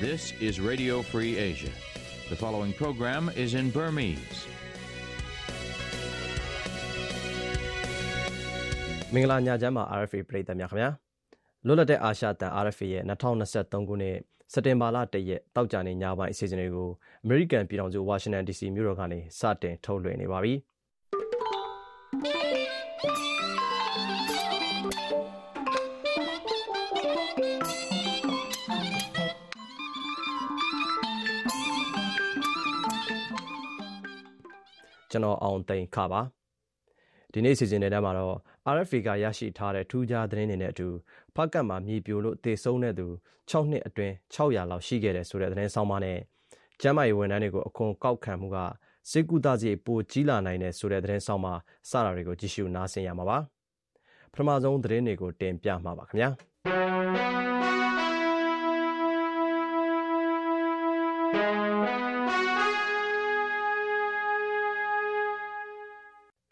[0.00, 1.70] This is Radio Free Asia.
[2.28, 4.40] The following program is in Burmese.
[9.14, 10.90] မင်္ဂလာညချမ်းပါ RFA ပရိသတ်များခင်ဗျာ
[11.66, 14.16] လွတ်လပ်တဲ့အာရှတန် RFA ရဲ့2023ခုနှစ်
[14.53, 16.89] စက်တင်ဘာလ1ရက်တောက်ကြနေညပိုင်းအစီအစဉ်တွေကို
[17.23, 20.53] အမေရိကန်ပြည်ထောင်စုဝါရှင်တန် DC မြို့တော်ကနေစတင်ထုတ်လွှင့်နေပါပြီ
[35.11, 36.21] ကျွန်တော်အောင်သိန်းခပါ
[37.33, 38.37] ဒီနေ့စီစဉ်တဲ့မှာတော့
[38.75, 40.87] RFA ကရရှိထားတဲ့ထူးခြားသတင်းတွေနဲ့အတူ
[41.37, 43.07] ဖက်ကတ်မှာမြေပြိုလို့တေဆုံးတဲ့သူ
[43.49, 46.17] 6နှစ်အတွင်း600လောက်ရှိခဲ့တယ်ဆိုတဲ့သတင်းဆောင်ပါနဲ့
[46.81, 48.57] ကျမ်းမာရေးဝန်ထမ်းတွေကိုအခွန်ကောက်ခံမှုက
[49.11, 51.53] စေကူတာစီပိုကြီးလာနိုင်တယ်ဆိုတဲ့သတင်းဆောင်ပါ
[51.89, 53.37] စတာတွေကိုကြည့်ရှုနားဆင်ရမှာပါ
[54.31, 57.36] ပထမဆုံးသတင်းတွေကိုတင်ပြမှာပါခင်ဗျာ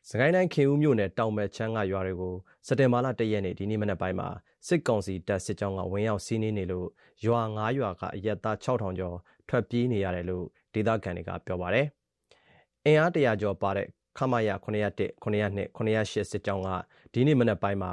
[0.09, 2.35] စကိုင်းတိုင်းခင်ဦးမြို့နယ်တောင်ဘက်ချမ်းကရွာတွေကို
[2.67, 4.29] စက်တင်ဘာလ၁ရက်နေ့ဒီနေ့မနက်ပိုင်းမှာ
[4.67, 6.87] စစ်ကောင်စီတပ်စစ်ကြောင်းကဝင်ရောက်စီးနင်းနေလို့
[7.25, 9.17] ရွာ၅ရွာကအရက်သား6000ကျော်
[9.49, 11.85] ထွက်ပြေးနေရတယ်လို့ဒေသခံတွေကပြောပါတယ်။
[12.85, 16.69] အင်အားတရာကျော်ပါတဲ့ခမရ901 902 908စစ်ကြောင်းက
[17.13, 17.91] ဒီနေ့မနက်ပိုင်းမှာ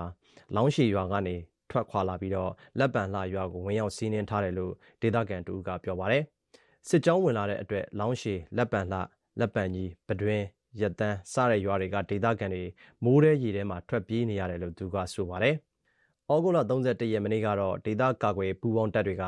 [0.54, 1.36] လောင်းရှည်ရွာကနေ
[1.70, 6.22] ထွက်ခွာလာပြီးတော့လက်ပံလှရွာကိုဝင်ရောက်စီးနင်းထားတယ်လို့ဒေသခံတူကပြောပါတယ်။
[6.88, 8.98] စစ်ကြောင်းဝင်လာတဲ့အတွက်လောင်းရှည်လက်ပံလှ
[9.40, 10.46] လက်ပံကြီးပတွင်း
[10.80, 12.64] ရက်တန်းစတဲ့ရွာတွေကဒေသခံတွေ
[13.04, 15.56] မိုးတဲ့ရေထဲမှာထွက်ပြေးနေရတယ်လို့သူကဆိုပါတယ်။
[16.32, 19.24] ဩဂုတ်လ31ရက်နေ့ကတော့ဒေသကာကွယ်ပူးပေါင်းတပ်တွေက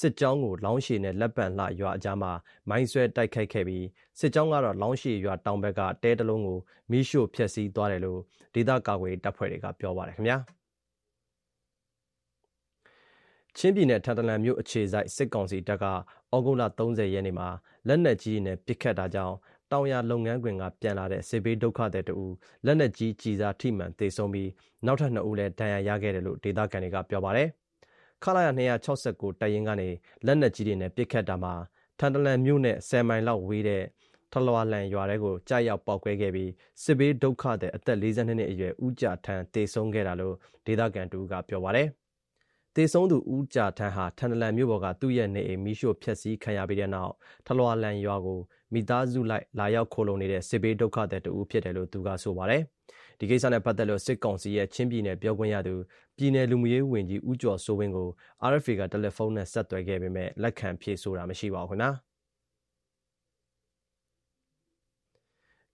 [0.00, 2.32] စစ်ကြောင်းကိုလောင်းရှည်နဲ့လက်ပံလှရွာအကြားမှာ
[2.68, 3.86] မိုင်းဆွဲတိုက်ခိုက်ခဲ့ပြီး
[4.20, 6.58] စစ်ကြောင်းကတော့လောင်းရှည်ရွာတောင်ဘက်ကတဲတလုံးကို
[6.90, 8.20] မိရှို့ဖျက်ဆီးသွားတယ်လို့
[8.54, 10.38] ဒေသကာကွယ်တပ်ဖွဲ့တွေကပြောပါတယ်ခင်ဗျာ။
[13.58, 15.92] ချင်းပြည်နယ်ထန်တလန်မြို့အခြေစိုက်စစ်ကောင်စီတပ်ကဩ
[16.44, 17.48] ဂုတ်လ30ရက်နေ့မှာ
[17.86, 19.36] လက်နက်ကြီးနဲ့ပစ်ခတ်တာကြောင့်
[19.72, 22.34] တောင်ယာလုပ်ငန်းခွင်ကပြန်လာတဲ့စစ်ဘေးဒုက္ခသည်တဦး
[22.66, 24.50] လက်နက်ကြီးကျည်စားထိမှန်သေဆုံးပြီး
[24.86, 27.48] နောက်ထပ်2ဦးလည်းဒဏ်ရာရခဲ့တယ်လို့ဒေသခံတွေကပြောပါတယ်။
[28.24, 28.48] ခလာရ
[28.88, 29.88] 269တပ်ရင်းကနေ
[30.26, 31.54] လက်နက်ကြီးတွေနဲ့ပစ်ခတ်တာမှာ
[31.98, 33.82] ထန်တလန်မြို့နဲ့10မိုင်လောက်ဝေးတဲ့
[34.32, 36.50] ထလွာလန်ရွာတဲကိုကြားရောက်ပောက်ကွဲခဲ့ပြီး
[36.82, 40.34] စစ်ဘေးဒုက္ခသည်အသက်42နှစ်အရွယ်ဦးကြထန်းတေဆုံးခဲ့တာလို့
[40.66, 41.88] ဒေသခံတူကပြောပါတယ်။
[42.78, 47.12] တေဆုံးသူဦးကြထန်းဟာထန်တလန်မြို့ပေါ်ကသူ့ရဲ့နေအိမ်မိရှို့ဖျက်ဆီးခံရပြီးတဲ့နောက်
[47.46, 48.40] ထလွာလန်ရွာကို
[48.72, 52.62] မိသားစုလိုက်လာရောက်ခိုလုံနေတဲ့စစ်ဘေးဒုက္ခသည်တဦးဖြစ်တယ်လို့သူကဆိုပါတယ်။
[53.18, 55.74] ဒီကိစ္စနဲ့ပတ်သက်လို့စစ်ကောင်စီရဲ့ချင်းပြည်နယ်ပြောခွင့်ရသူ
[56.16, 58.08] ပြည်နယ်လူမှုရေးဝန်ကြီးဦးကျော်စိုးဝင်းကို
[58.50, 61.90] RFA ကတယ်လီဖုန်းနဲ့ဆက်သွယ်ခဲ့ပေမဲ့လက်ခံဖြေဆိုတာမရှိပါဘူးခင်ဗျာ။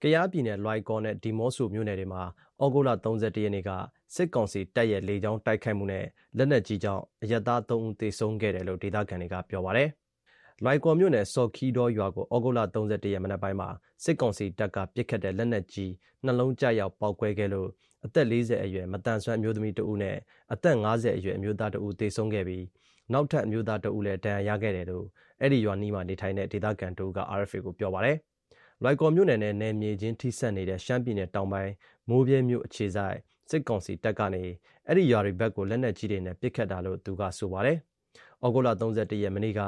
[0.02, 2.22] ကယားပြည်နယ်လွိုင်ကော်နဲ့ဒီမော့ဆိုမြို့နယ်တွေမှာ
[2.62, 3.70] ဩဂုတ်လ31ရက်နေ့က
[4.14, 6.04] စစ်ကောင်စီတပ်ရဲ့လေကြောင်းတိုက်ခိုက်မှုနဲ့
[6.36, 9.88] လက်နက်ကြီးကြောင့်အရက်သား3ဦးသေဆုံးခဲ့တယ်လို့ဒေသခံတွေကပြောပါတယ်။
[10.64, 13.68] လွိုင်ကော်မြို့နယ်စော်ခီးတော်ရွာကိုဩဂုတ်လ31ရက်မနက်ပိုင်းမှာ
[14.04, 15.92] စစ်ကောင်စီတပ်ကပစ်ခတ်တဲ့လက်နက်ကြီး
[16.24, 17.68] နှလုံးကျရောက်ပောက်ကွဲခဲ့လို့
[18.04, 20.16] အသက်40အရွယ်မတန်ဆွမ်းအမျိုးသမီးတဦးနဲ့
[20.52, 22.64] အသက်50အရွယ်အမျိုးသားတဦးသေဆုံးခဲ့ပြီး
[23.12, 25.06] နောက်ထပ်အမျိုးသားတဦးလည်းဒဏ်ရာရခဲ့တယ်လို့
[25.40, 28.16] အဲ့ဒီရွာနီးမှာနေထိုင်တဲ့ဒေသခံတဦးက RFA ကိုပြောပါတယ်။
[28.82, 31.72] လွိုင်ကော်မြို့နယ်နဲ့နယ်မြေချင်းထိစပ်နေတဲ့ရှမ်းပြည်နယ်တောင်ပိုင်း
[32.08, 33.18] မိုးပြဲမြို့အခြေဆိုင်
[33.50, 34.42] စစ်ကောင်စီတပ်ကနေ
[34.86, 37.78] အဲ့ဒီရွာတွေဘက်ကိုလက်နက်ကြီးတွေနဲ့ပစ်ခတ်တာလို့သူကဆိုပါတယ်။
[38.44, 39.60] ဩဂုတ်လ31ရက်မနေ့က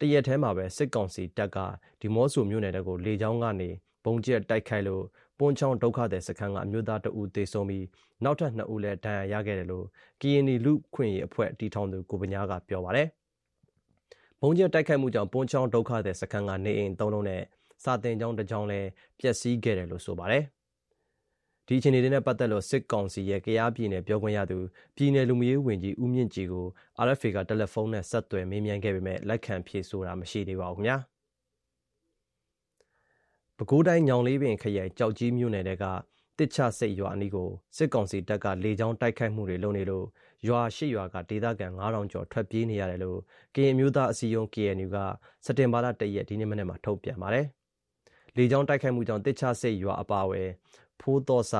[0.00, 1.58] တရက်ထဲမှာပဲစစ်ကောင်စီတပ်က
[2.00, 3.70] ဒီမော့ဆိုမြို့နယ်တကိုလေကြောင်းကနေ
[4.04, 5.04] ပုံကျက်တိုက်ခိုက်လို့
[5.38, 7.84] ပွန်ချောင်းဒုက္ခသည်စခန်းကအမျိုးသားတဦးသေဆုံးပြီး
[8.24, 9.86] နောက်ထပ်2ဦးလည်းဒဏ်ရာရခဲ့တယ်လို့
[10.20, 13.08] ကီယနီလူခွင့်ရေးအဖွဲ့တီထောင်သူကိုပညာကပြောပါတယ်။
[14.40, 17.42] ပုံကျက်တိုက်ခိုက်မှုကြောင့်ပွန်ချောင်းဒုက္ခသည်စခန်းကနေအိမ်၃လုံးနဲ့
[17.84, 18.88] စာတင်ကျောင်းတစ်ကျောင်းလည်း
[19.20, 20.44] ပျက်စီးခဲ့တယ်လို့ဆိုပါတယ်။
[21.68, 24.58] ဒီအခြေအနေတွေနဲ့ပတ်သက်လို့စစ်ကောင်စီရဲ့ကြားပြည်နယ်ပြောခွင့်ရသူ
[24.96, 26.66] ပြည်နယ်လူမှုရေးဝန်ကြီးဦးမြင့်ကြည်ကို
[27.06, 30.96] RFA ကတယ်လီဖုန်းနဲ့ဆက်သွယ်မေးမြန်းခဲ့ပေမဲ့လက်ခံဖြေဆိုတာမရှိသေးပါဘူးခင်ဗျာ
[33.56, 35.84] ပဲခူးတိုင်းညောင်လေးပင်ခရိုင်ကြောက်ကြီးမြို့နယ်တဲက
[36.38, 40.06] တစ်ချစိတ်ရွာအနီးကိုစစ်ကောင်စီတပ်ကလေကြောင်းတိုက်ခိုက်မှုတွေလုပ်နေလို့
[40.48, 43.18] ရွာရှိရွာကဒေသခံ9000ကျော်ထွက်ပြေးနေရတယ်လို့
[43.54, 44.96] ကရင်မျိုးသားအစည်းအရုံး KNU က
[45.44, 47.46] စက်တင်ဘာလ1ရက်ဒီနေ့မနေ့မှာထုတ်ပြန်ပါတယ်။
[48.36, 50.48] လေကြောင်းတိုက်ခိုက်မှုကြောင့်တစ်ချစိတ်ရွာအပါအဝင်
[51.00, 51.54] ဖိုးသောစ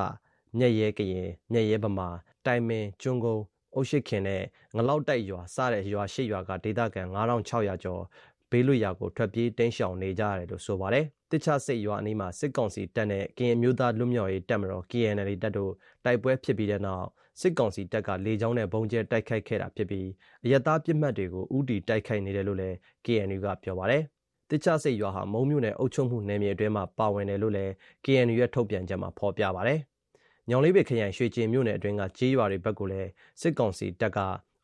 [0.57, 2.09] မြက်ရဲကရင်မြက်ရဲဗမာ
[2.45, 3.43] တိုင်မင်ကျွန်းကုန်း
[3.75, 4.43] အုတ်ရှိခင်နဲ့
[4.75, 8.03] ငလောက်တိုက်ရွာစတဲ့ရွာရှိရွာကဒေသခံ9600ကျော်
[8.51, 15.71] ဘေးလွတ်ရာကိုထွက်ပြေးတင်းရှောင်နေကြရတယ်လို့ဆိုပါတယ်။တခြားစိတ်ရွာအနီးမှာစစ်ကောင်စီတပ်နဲ့ကရင်မျိုးသားလူမျိုးရေးတပ်မတော် KNL တပ်တို့
[16.05, 17.05] တိုက်ပွဲဖြစ်ပြီးတဲ့နောက်
[17.41, 20.07] စစ်ကောင်စီတပ်ကလေကြောင်းနဲ့ဘုံကျဲတိုက်ခိုက်ခဲ့တာဖြစ်ပြီး
[20.43, 22.75] အရတားပြစ်မှတ်တွေကိုဥတီတိုက်ခိုက်နေတယ်လို့လည်း
[23.05, 24.03] KNU ကပြောပါတယ်။
[24.49, 27.71] တစ်ချစိတ်ရွာဟာမုံမြို့နယ်အုပ်ချုပ်မှုနယ်မြေအတွင်းမှာပါဝင်တယ်လို့လည်း
[28.05, 29.79] KNU ရဲ့ထုတ်ပြန်ချက်မှာဖော်ပြပါတယ်။
[30.49, 33.09] ညောင်လေးပင်ခရိုင်ရွှေကျင်မြို့နယ်အတွင်းကကြေးရွာတွေဘက်ကိုလည်း
[33.41, 34.19] စစ်ကောင်စီတပ်က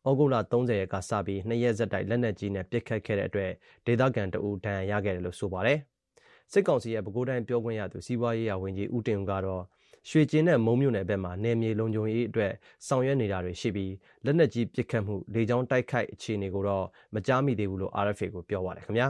[0.08, 3.50] ဩဂုတ်လ30ရက်ကစပြီးနှစ်ရက်ဆက်တိုက်လက်နက်ကြီးနဲ့ပစ်ခတ်ခဲ့တဲ့အတွက်
[3.86, 5.78] ဒေသခံတအူဒဏ်ရာရခဲ့တယ်လို့ဆိုပါတယ်။
[6.52, 9.62] စစ်ကောင်စီရဲ့ပဲခူးတိုင်းပြောခွင့်ရသူစီးပွားရေးရာဝန်ကြီးဦးတင်ဦးကတော့
[10.10, 12.52] ရွှေကျင်းနဲ့မုံမြို့နယ်ဘက်မှာနယ်မြေလုံခြုံရေးအတွက်
[12.86, 13.92] ဆောင်ရွက်နေတာတွေရှိပြီး
[14.24, 16.84] လက်နက်ကြီးပစ်ခတ်မှုလေကြောင်းတိုက်ခိုက်အခြေအနေကိုတော့
[17.14, 19.08] မကြားမိသေးဘူးလို့ RFA ကိုပြောပါတယ်ခင်ဗျာ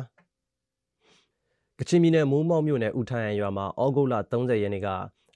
[1.81, 4.88] ကချင်ပြည်နယ်မိုးမောက်မြို့နယ်ဦးထိုင်ရရွာမှာဩဂုတ်လ30ရက်နေ့က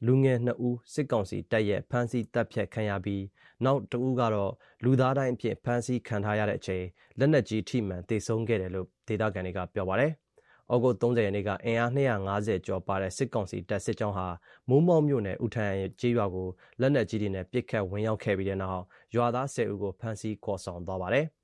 [0.06, 3.22] လူငယ်2ဦးစစ်ကောင်စီတပ်ရဲ့ဖမ်းဆီးတပ်ဖြတ်ခံရပြီး
[3.64, 4.52] နောက်တဦးကတော့
[4.84, 6.84] လူသားတိုင်းအဖြစ်ဖမ်းဆီးခံထားရတဲ့အချိန်
[7.18, 10.12] လက်နက်ကြီးထိမှန်တေဆုံးခဲ့တယ်လို့ဒေသခံတွေကပြောပါတယ်။
[10.72, 14.26] ဩဂုတ်30ရက်နေ့ကအင်အား250ကျော်ပါတဲ့စစ်ကောင်စီတပ်စစ်ကြောင်းဟာ
[14.68, 16.48] မိုးမောက်မြို့နယ်ဦးထန်ကျေးရွာကို
[16.80, 18.82] လက်နက်ကြီးတွေနဲ့ပစ်ခတ်ဝင်ရောက်ခဲ့ပြီးတဲ့နောက်
[19.16, 21.26] ရွာသား10ဦးကိုဖမ်းဆီးခေါ်ဆောင်သွားပါတယ်။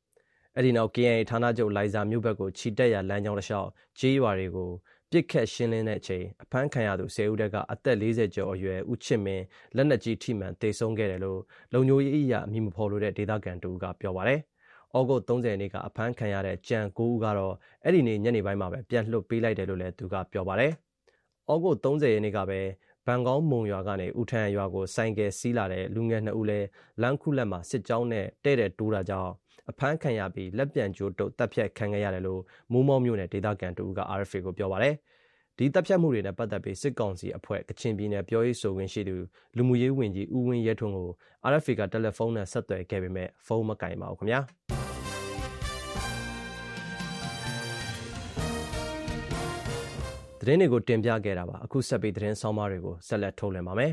[0.59, 3.69] အဲ့ဒီနောက် KNA ဌာနချုပ်လိုင်ဇာမြို့ဘက်ကိုခြိတက်ရလမ်းကြောင်းတစ်လျှောက်
[3.99, 4.71] ကျေးရွာတွေကို
[5.11, 9.45] ပြစ်ခတ်ရှင်းလင်းတဲ့အချိန်အဖမ်းခံရသူ10ဦးတကအသက်40ကျော်အရွယ်ဦးချစ်မင်း
[9.77, 11.41] လက်နက်ကြီးထိမှန်တေဆုံးခဲ့တယ်လို့
[11.73, 14.41] လုံညိုရေးအရာအမည်မဖော်လို့တဲ့ဒေသခံတူကပြောပါတယ်။
[14.97, 17.55] ဩဂုတ်30ရက်နေ့ကအဖမ်းခံရတဲ့ကြံ9ဦးကတော့
[17.85, 20.73] အဲ့ဒီနေ့ညနေပိုင်းမှာပဲပြန်လွှတ်ပေးလိုက်တယ်လို့လည်းသူကပြောပါတယ်။
[21.53, 22.61] ဩဂုတ်30ရက်နေ့ကပဲ
[23.07, 26.67] ဘန်ကောင်းမုံရွာကနေဦးထန်ရွာကိုစိုင်ကယ်စီးလာတဲ့လူငယ်နှစ်ဦးလည်း
[27.03, 29.33] လမ်းခုလက်မှာစစ်ကြောင်းနဲ့တဲ့တဲ့တိုးတာကြောင့်
[29.71, 32.41] အဖမ်းခံရပြီးလက်ပြန်ကြိုးတုပ်တပ်ဖြတ်ခံခဲ့ရတယ်လို့
[32.73, 34.95] မိုးမောမြို့နယ်ဒေသခံတူက RFA ကိုပြောပါတယ်။
[35.59, 39.17] ဒီတပ်ဖြတ်မှုတွေနဲ့ပတ်သက်ပြီးစစ်ကောင်စီအဖွဲ့ကချင်ပြည်နယ်ပြောရေးဆိုခွင့်ရှိသူ
[39.57, 41.11] လူမှုရေးဝန်ကြီးဦးဝင်းရဲထွန်းကို
[41.51, 44.41] RFA ကတယ်လီဖုန်းနဲ့ဆက်သွယ်ခဲ့ပေမဲ့ဖုန်းမကင်ပါဘူးခင်ဗျာ။
[50.41, 53.93] သတင်းတွေကိုတင်ပြခဲ့တာပါအခုဆက်ပြီးသတင်းဆောင်မတွေကိုဆက်လက်ထုတ်လွှင့်ပါမယ်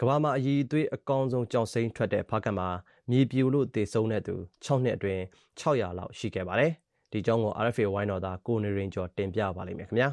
[0.00, 2.68] ကဘာမှာအည်သွေးအကောင်ဆုံးကြောင်စိမ့်ထွက်တဲ့ဖားကတ်မှာ
[3.10, 4.34] မြေပြိုလို့တေဆုံးတဲ့သူ
[4.64, 5.22] 6နှစ်အတွင်း
[5.60, 6.72] 600လောက်ရှိခဲ့ပါတယ်
[7.12, 10.08] ဒီကြောင်းကို RFA ဝိုင်းတော်သားကိုနေရင်ကျော်တင်ပြပါလိမ့်မယ်ခင်ဗျာ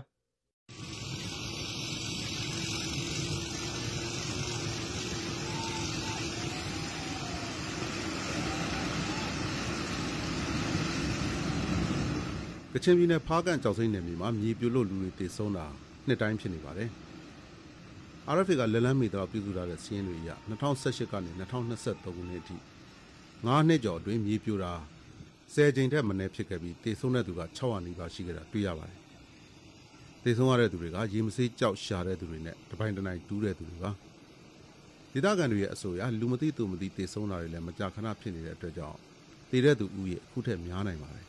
[12.74, 15.65] ကချင်ပြည်နယ်ဖားကန်ကြောက်စိမ့်နယ်မြေမှာမြေပြိုလို့လူတွေတေဆုံးတာ
[16.07, 16.89] နှစ်တိုင်းဖြစ်နေပါတယ်။
[18.36, 22.56] RFA ကလက်လန်းမီတော့ပြုစုထားတဲ့စီးရင်တွေအရ2018ကနေ2023ခုနှစ်အထိ
[23.45, 24.74] 9နှစ်ကျော်အတွင်းမြေပြိုတာ
[25.53, 29.00] 10ကြိမ်ထက်မနည်းဖြစ်ခဲ့ပြီးတေဆုံးတဲ့သူက600နီးပါးရှိခဲ့တာတွေ့ရပါတယ်။
[30.24, 33.92] တေဆုံးရတဲ့သူတွေကရေမစေးကြောက်ရှာတဲ့သူတွေနဲ့တပိုင်းတနိုင်တူးတဲ့သူတွေပါ။
[35.12, 38.97] ဒေသခံတွေရဲ့အဆိုအရလူမသိသူမသိတေဆုံးတာတွေလည်းမကြာခဏဖြစ်နေတဲ့အတွက်ကြောင့်
[39.50, 41.25] တည်တဲ့သူဥရဲ့အခုထက်များနိုင်ပါတယ်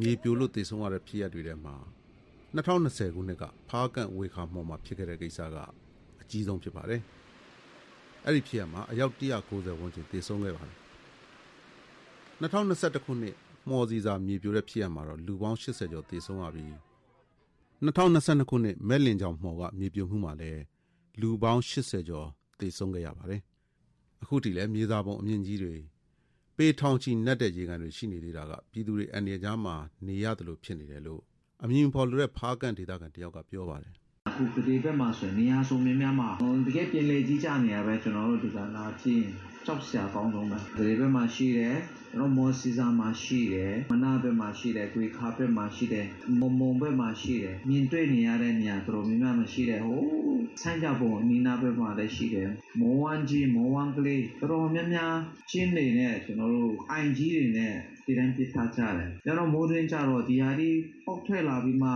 [0.00, 1.76] မြေပြိုလို့တည်ဆုံးရတဲ့ဖြစ်ရပ်တွေထဲမှာ
[2.56, 5.56] 2020ခုနှစ်ကဖားကန့်ဝေခါမော်မှာဖြစ်ခဲ့တဲ့ကိစ္စက
[6.22, 7.00] အကြီးဆုံးဖြစ်ပါတယ်။
[8.26, 10.76] အဲ့ဒီဖြစ်ရပ်မှာအယောက်190ဝန်းကျင်တည်ဆုံးခဲ့ပါတယ်။
[12.42, 13.36] 2021ခုနှစ်
[13.68, 16.70] မော်စီစာမြေပြိုတဲ့ဖြစ်ရပ်မှာတော့လူပေါင်း80ကျော်တည်ဆုံးရပြီး
[17.84, 20.62] 2022ခုနှစ်မဲလင်ကြောင်မော်ကမြေပြိုမှုမှာလည်း
[21.20, 22.28] လူပေါင်း80ကျော်
[22.60, 23.40] တည်ဆုံးခဲ့ရပါတယ်။
[24.22, 25.74] အခုထိလည်းမြေစာပုံအမြင့်ကြီးတွေ
[26.56, 29.74] ပေထောင်ချီနက်တဲ့ရေကန်တွေရှိနေသေးတာကပြည်သူတွေအန်ရကြားမှာ
[30.06, 31.22] နေရတယ်လို့ဖြစ်နေတယ်လို့
[31.64, 33.92] အမြင်ဖော်လို့တဲ့ဖားကန်ဒေသခံတယောက်ကပြောပါတယ်
[34.28, 36.28] အခုကတိဘက်မှာဆိုရင်နေရာစုံများများမှာ
[36.66, 39.34] တကယ်ပြင်လေကြီးကြနေရပဲကျွန်တော်တို့ဒီကလာကြည့်ရင်
[39.66, 41.76] ကြောက်စရာကောင်းဆုံးပဲဒီဘက်မှာရှိတယ်
[42.12, 46.06] ကျွန်တော်မော်စီဇာမှာရှိတယ်မနာဘက်မှာရှိတယ်ကွေခါဘက်မှာရှိတယ်
[46.40, 50.02] မုံမုံဘက်မှာရှိတယ်မြင်တွေ့နေရတဲ့နေရာတော်တော်များများမှာရှိတယ်ဟို
[50.62, 52.48] ဆိုင်းကြပုံအနီးနားဘက်မှာလည်းရှိတယ်
[52.80, 55.14] မောဝမ်းကြီးမောဝမ်းကလေးတော်တော်များများ
[55.50, 60.70] ကျင်းနေနဲ့ကျွန်တော်တို့အိုင်ကြီးတွေနဲ့ဒီတိုင်းပြထားကြတယ်ကျတော့မိုးတွင်းကြတော့ဒီဟာဒီ
[61.06, 61.90] ပေါက်ထွက်လာပြီးမှ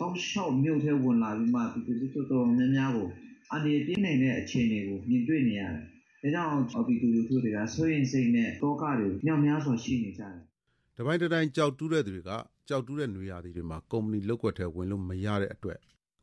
[0.00, 3.08] တောက်လျှောက်မြို့ထဲဝင်လာပြီးမှဒီဒီတော်တော်များများကို
[3.54, 10.34] အနေပြင်းနေတဲ့အခြေအနေကိုမြင်တွေ့နေရတယ် ဒါကြောင့်အပီတူလူထုတွေကဆွေးရင်စိတ်နဲ့တောကတွေညောင်များစွာရှိနေကြတယ်။
[10.96, 12.30] တပိုင်းတတိုင်းကြောက်တူးတဲ့သူတွေက
[12.68, 15.78] ကြောက်တူးတဲ့နေရာတွေမှာကုမ္ပဏီလောက်ွက်ထဲဝင်လို့မရတဲ့အတွက်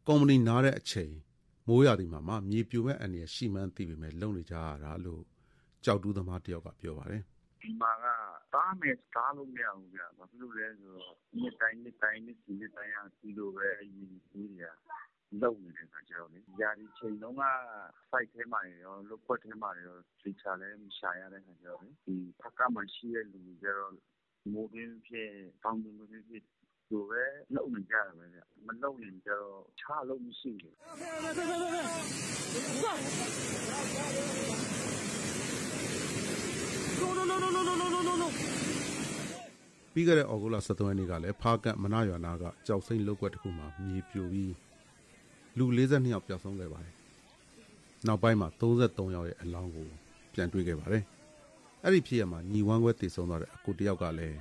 [0.07, 1.13] ကုမ္ပဏီနားတဲ့အချိန်
[1.67, 5.21] မိုးရာသီမှာမှမြေပြိုမဲ့အနေနဲ့ရှိမှန်းသိပေမဲ့လုံနေကြရတာလို့
[5.85, 7.23] ကြောက်တူးသမားတယောက်ကပြောပါတယ်။
[7.61, 8.05] ဒီမှာက
[8.53, 14.63] တားမယ်တားလို့မရဘူးဗျ။ဘာဖြစ်လို့လဲဆိုတော့နှစ်တိုင်းနှစ်တိုင်းနှစ်စီနှစ်တိုင်းကဒီလိုပဲအရင်ကြီးတွေက
[15.41, 17.43] လုပ်နေတဲ့အခါကျတော့လေ။ရာသီချိန်တုန်းက
[18.09, 23.93] ဆိုက်ထဲမှာရော လုပ်ကွက်ထဲမှာရော သေချာလည်းမရှာရတဲ့အခါကျတော့လေ ဒီဖားကန့်မှာရှိတဲ့လူတွေကျတော့
[24.53, 25.31] မိုးတွင်းဖြစ်
[25.63, 26.41] တောင်တွင်းဖြစ်ဖြစ် ဒီ
[26.91, 27.23] လိုပဲ
[27.55, 30.73] လုပ်နေကြတာပဲဗျ။မလုပ်ရင်ကျတော့ တခြားအလုပ်မရှိဘူး။
[39.93, 44.51] ပြီးခဲ့တဲ့ဩဂုတ်လ23ရက်နေ့ကလည်း ဖားကန့် မနာရွာနာကကြောက်စိမ့်လုတ်ကွက်တစ်ခုမှာ မြေပြိုပြီး
[45.57, 46.93] လူ42ယောက်ပျောက်ဆုံးခဲ့ပါတယ်။
[48.07, 49.88] နောက်ပိုင်းမှာ33ယောက်ရဲ့အလောင်းကို
[50.33, 51.03] ပြန်တွေ့ခဲ့ပါတယ်
[51.83, 54.38] အဲ့ဒီဖြစ်ရမှာညီဝမ်းခွဲတည်ဆုံးသွားတဲ့အကိုတယောက်ကလည်း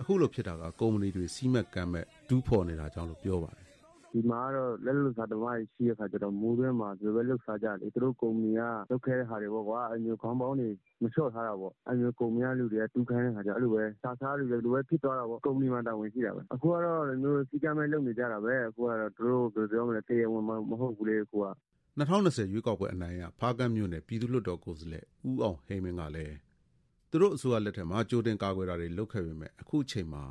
[0.00, 3.67] အခုလိုဖြစ်တာကကုမ္ပဏီတွေစီးမက်ကမ်းမဲ့ဒူးဖော်နေတာကြောင့်လို့ပြောပါတယ်
[4.12, 8.60] ဒီမှာကတော့လက်လွတ်စားတမးရှိရခါကျတော့မိုးတွင်းမှာဒီပဲလှုပ်ရှားကြတယ်သူတို့ကုမ္ပဏီက
[8.90, 10.68] လုပ်ခဲ့တဲ့ဟာတွေပေါ့ကွာအမျိုးခေါင်းပေါင်းတွေ
[11.02, 21.46] မလျှော့ထားတာပေါ့အမျိုးကုမ္ပဏီကလူတွေကတူးခိုင်းတဲ့ခါကျအဲ့လိုပဲစားစားတွေလည်းလိုပဲဖြစ်သွားတာပေါ့ကုမ္ပဏီမှာတာဝန်ရှိတာပဲအခုကတော့မျိုးစီကမ်းမဲ့လုပ်နေကြတာပဲအခုကတော့သူတို့ဘယ်လိုပြောမလဲတရားဝင်မဟုတ်ဘူးလေအခုက
[21.98, 26.36] 2020ရွေးကောက်ပွဲအနိုင်ရဖားကန့်မြို့နယ်ပြည်သူ့လွှတ်တော်ကိုယ်စားလှယ်ဦးအောင်ဟိမင်းကလည်း
[27.10, 30.24] သူတို့အစိုးရလက်ထက်မှာကြိုတင်ကာကွယ်တာတွေလုပ်ခဲ့ပေမဲ့အခုချိန်မှာ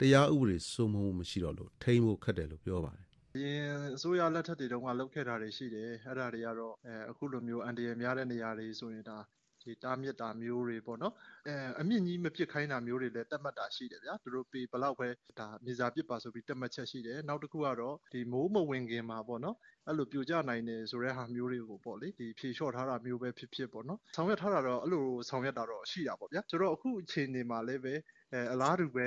[0.00, 3.62] တရားဥပဒေစိုးမိုးမှုမရှိတော့လို့ထိမ့်ဖို့ခက်တယ်လို့ပြောပါတယ် အရင်
[3.96, 9.18] အစိုးရလက်ထက်တွေတုန်းကလုပ်ခဲ့တာတွေရှိတယ်အဲ့ဒါတွေကတော့အဲအခုလိုမျိုးအန်တရယ်များတဲ့နေရာတွေဆိုရင်ဒါ
[9.62, 11.14] ဒီတားမြစ်တာမျိုးတွေပေါ့နော်
[11.48, 27.94] အဲအမြင့်ကြီးမပစ်ခိုင်းတာမျိုးတွေလည်းတက်မှတ်တာရှိတယ်ဗျာသူတို့ပေဘလောက်ပဲဒါမြေစာပစ်ပါဆိုပြီးတက်မှတ်ချက်ရှိတယ်နောက်တစ်ခုကတော့ဒီမိုးမဝင်ခင်မှာပေါ့နော်အဲ့လိုပြိုကျနိုင်တယ်ဆိုတဲ့ဟာမျိုးတွေကိုပေါ့လေဒီဖြေလျှော့ထားတာမျိုးပဲဖြစ်ဖြစ်ပေါ့နော်ဆောင်ရွက်ထားတာတော့အဲ့လိုဆောင်ရွက်တာတော့ရှိတာပေါ့ဗျာဆိုတော့အခုအချိန်ဒီမှာလည်းပဲ
[28.32, 29.06] အဲအလားတူပဲ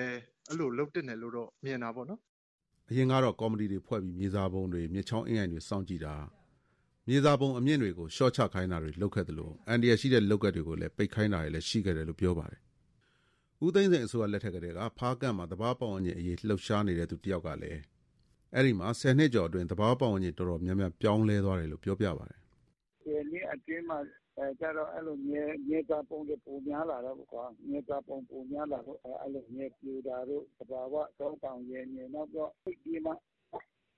[0.49, 2.21] အဲ့လိုလုပ်တင်တယ်လို့တော့မြင်တာပေါ့နော်
[2.89, 6.15] အရင်ကတော့ကော်မတီတွေဖွဲ့ပြီးမြေစာပုံတွေမြေချောင်းအင်းအိုင်တွေစောင့်ကြည့်တာ
[7.07, 12.61] မြေစာပုံအမြင့်တွေကိုရှော့ချခိုင်းတာတွေလုပ်ခဲ့တယ်လို့အန်ဒီရရှိတဲ့လောက်ကတ်တွေကိုလည်းပိတ်ခိုင်းတာတွေလည်းရှိခဲ့တယ်လို့ပြောပါတယ်
[13.65, 17.79] ဦးသိန်းစိန်အစိုးရလက်ထက်ကတည်းကဖားကန့်မှာတဘာပေါအောင်ကြီးအရေးလှုပ်ရှားနေတဲ့သူတယောက်ကလည်း
[18.53, 22.39] အဲ့ဒီမှာ10နှစ်ကျော်အတွင်းတဘာပေါအောင်ကြီးတော်တော်များများပြောင်းလဲသွားတယ်လို့ပြောပြပါတယ်
[23.03, 24.26] ဒီနေ့အတွင်းမှာအဲ
[24.59, 32.51] ကြတော့ အဲ့လို မြေမြေတာပုံတွေပုံများလာတော့ကွာ မြေတာပုံပုံများလာတော့ အဲ့လို မြေပြူတာတို့တဘာဝတောင်းတောင်ရဲ့မြေ နောက်တော့
[32.83, 33.15] ဒီမှာ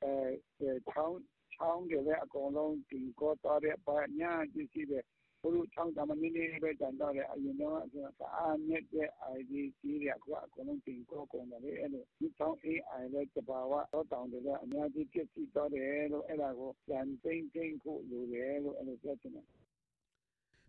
[0.04, 1.20] အဲချောင်း
[1.54, 5.04] ချောင်းတွေလည်း အကုန်လုံးဒီကောတော်တဲ့ပါညာကြည့်စီတဲ့
[5.42, 19.46] ဘုရုချောင်းတမနည်းနည်းပဲတန်တော့တယ် အရင်တော့ဆိုအားမြက်တဲ့ ID ကြီးတွေ အခုအကုန်လုံးတင်ကောကုန်တယ်လေ အဲ့လိုဒီချောင်း AI လည်းတဘာဝတော့တောင်းတယ်လည်း အများကြီးဖြစ်စီတော့တယ်လို့ အဲ့ဒါကို ပြန်သိမ့်သိမ့်ဖို့ လိုတယ်လို့ အဲ့လို ပြောချင်တယ်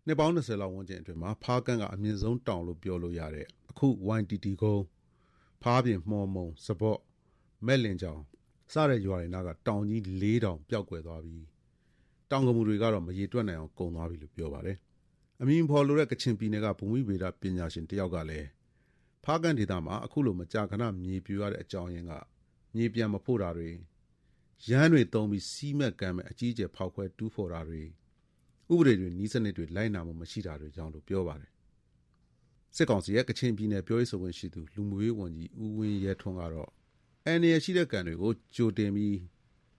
[0.05, 3.87] နှစ်ပေါင်း20လောက်ဝန်းကျင်အတွင်းမှာဖားကန့်ကအမြင့်ဆုံးတောင်လို့ပြောလို့ရတဲ့အခု
[4.19, 4.85] YTT ကုန်း
[5.61, 6.99] ဖားပြင်မှော်မုံစပော့
[7.65, 8.21] မဲ့လင်ကြောင်
[8.73, 11.45] စတဲ့ရွာတွေနားကတောင်ကြီး၄တောင်ပျောက်ကွယ်သွားပြီး
[12.31, 14.77] တောင်ကမှုတွေကတော့မရေတွက်နိုင်အောင်ကုန်သွားပြီလို့ပြောပါတယ်
[15.41, 18.47] အမင်းဖော်လိုတဲ့ကချင်ပြည်နယ်ကဘူမိဗေဒပညာရှင်တယောက်ကလည်း
[19.23, 22.13] ဖားကန်ဒေသမှာအခုလိုမကြာခဏမြေပြိုရတဲ့အကြောင်းရင်းက
[22.75, 23.69] မြေပြန်မဖို့တာတွေ
[24.69, 27.83] ရမ်းတွေတုံးပြီးစီးမက်ကမ်းမဲ့အကြီးကျယ်ဖောက်ခွဲတူးဖော်တာတွေ
[28.73, 31.51] ဥပဒေတွေနီးစနစ်တွေလိုက်နာမှုမရှိတာတွေကြောင့်လို့ပြောပါတယ်
[32.75, 36.69] စစ်ကောင်စီရဲ့ကချင်ပြည်နယ်ပြောရေးဆိုခွင့်ရှိသူလူမှုရေးဝန်ကြီးဦးဝင်းရဲထွန်းကတော့
[37.25, 39.15] အန်ရရှိတဲ့ကံတွေကိုကြိုတင်ပြီး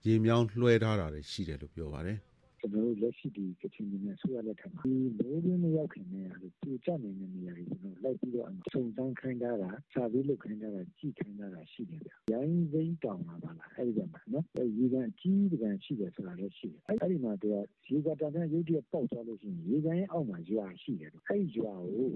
[0.05, 2.17] ရေမြောင်းလွှဲထားတာတွေရှိတယ်လို့ပြောပါတယ်
[2.63, 14.45] ကျွန်တော်တို့လက်ရှိဒီကချင်ပြည်နယ်ဆိုရလက်ထက်မှာဒီမိုးရင်းမရောက်ခင်နဲ့အဲ့ဒီကြနေတဲ့နေရာတွေကျွန်တော်လိုက်ပြီးတော့စုံစမ်းခိုင်းတာကစာပြီးလုပ်ခိုင်းတာကကြည့်ခိုင်းတာရှိတယ်ဗျ။ရိုင်းစိမ့်တောင်လာပါလားအဲ့ဒီကမှာနော်။
[14.77, 17.55] ရေကန်အကြီးတကန်ရှိတယ်ဆိုတာလည်းရှိတယ်။အဲ့ဒီမှာသူက
[17.87, 22.07] ရေကတန်တဲ့ရုပ်တရက်ပေါက်သွားလို့ရှိရင်ရေကန်ရဲ့အောက်မှာရွာရှိတယ်။အဲ့ဒီရွာကို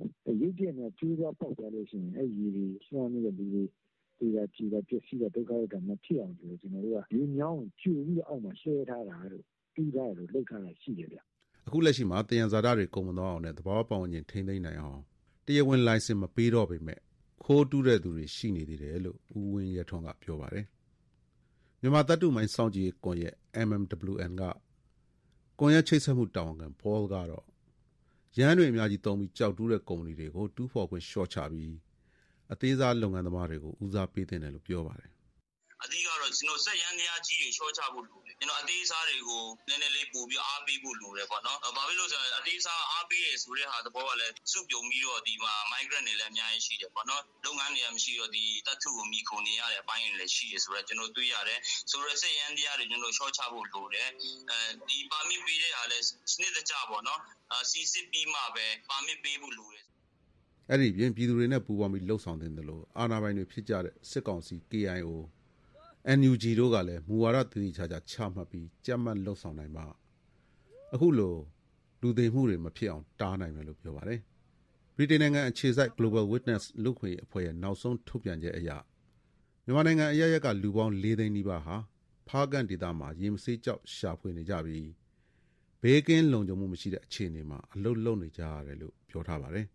[0.41, 3.63] ရုပ်တရက်နဲ့ကျိုးသွားပေါက်သွားလို့ရှိရင်အဲ့ဒီရေတွေဆွမ်းနေတဲ့လူတွေ
[4.19, 9.17] ဒီကကြည်ကပစ္စည်းကဒုက္ခရတာမဖြစ်အောင်ဆိုကျွန်တော်တို့ကဒီမြောင်းကျူပြီးအောက်မှာရှဲထားတာ
[9.77, 11.17] လို့ပြီးသားလို့လောက်ထားတာရှိတယ်ဗျ
[11.67, 15.01] အခုလက်ရှိမှာတယံဇာတာတွေကုန်မသွားအောင်နဲ့သဘောပေါင်းရင်ထိမ့်သိမ့်နိုင်အောင်
[15.45, 16.99] တရားဝင်လိုင်စင်မပေးတော့ပေမဲ့
[17.43, 20.65] ခိုးတူးတဲ့သူတွေရှိနေသေးတယ်လို့ဦးဝင်းရထွန်းကပြောပါတယ်
[21.81, 23.35] မြန်မာတပ်တုမိုင်းစောင့်ကြည့်ကွန်ရက်
[23.67, 24.43] MMWN က
[25.59, 27.45] ကွန်ရက်ချိတ်ဆက်မှုတာဝန်ခံဘောကတော့
[28.37, 31.75] ရန်တွေအများကြီးတုံးပြီးကြောက်တူးတဲ့ကုမ္ပဏီတွေကိုတူးဖော်ခွင့်ရှော့ချပြီး
[32.51, 35.11] အသေးစားလုပ်ငန်းသမားတွေကိုဦးစားပေးတင်တယ်လို့ပြောပါတယ်
[35.83, 51.59] အဓိကတော့ကျွန်တော်စက်ရန်တရားကြီးတွေရှော့ချဖို့လိုတယ်ကျွန်တော်အသေးစားတွေကိုနည်းနည်းလေးပို့ပြီးအားပေးဖို့လိုတယ်ပေါ့နော်ဘာဖြစ်လို့ဆိုတော့အသေးစားအားပေးရဆိုတဲ့ဟာသဘောကလည်းစုပြုံပြီးတော့ဒီမှာ migrant တွေလည်းအများကြီးရှိတယ်ပေါ့နော်လုပ်ငန်းတွေကမရှိတော့ဒီတတ်ထုကိုမိခုနေရတဲ့အပိုင်းတွေလည်းရှိတယ်ဆိုတော့ကျွန်တော်တွေ့ရတယ်
[51.91, 54.09] ဆိုတော့စက်ရန်တရားတွေကျွန်တော်ရှော့ချဖို့လိုတယ်
[54.51, 57.19] အဲဒီပါမစ်ပေးတဲ့ဟာလည်းစနစ်တကျပေါ့နော်
[57.71, 59.85] စီစစ်ပြီးမှပဲပါမစ်ပေးဖို့လိုတယ်
[60.69, 65.09] အဲ့ဒီပြင်ပြည်သူတွေနဲ့ပူးပေါင်းပြီးလှုပ်ဆောင်တင်တယ်လို့အာဏာပိုင်တွေဖြစ်ကြတဲ့စစ်ကောင်စီ KIO
[66.19, 69.85] NUG တို့ကလည်းမူဝါဒတည်တည်ချာချာချမှတ်ပြီးကြက်မှတ်လှုပ်ဆောင်နိုင်မှာ
[70.93, 71.35] အခုလို
[72.01, 74.19] လူသိမှုတွေမဖြစ်အောင်တားနိုင်မယ်လို့ပြောပါတယ်
[74.95, 78.69] ဗြိတိန်နိုင်ငံအခြေစိုက် Global Witness လူခွေအဖွဲ့ရဲ့နောက်ဆုံးထုတ်ပြန်ချက်အရ
[79.65, 81.75] မြန်မာနိုင်ငံအရရက်ကလူပေါင်း၄သိန်းနီးပါးဟာ
[82.27, 84.89] ဖားကန်ဒေသမှာရေမစေးကြောက်ရှာဖွေနေကြပြီး
[85.81, 89.65] ဘေးကင်းလုံခြုံမှုမရှိတဲ့အခြေအနေမှာအလုတ်လုံနေကြရတယ်လို့ပြောထားပါတယ်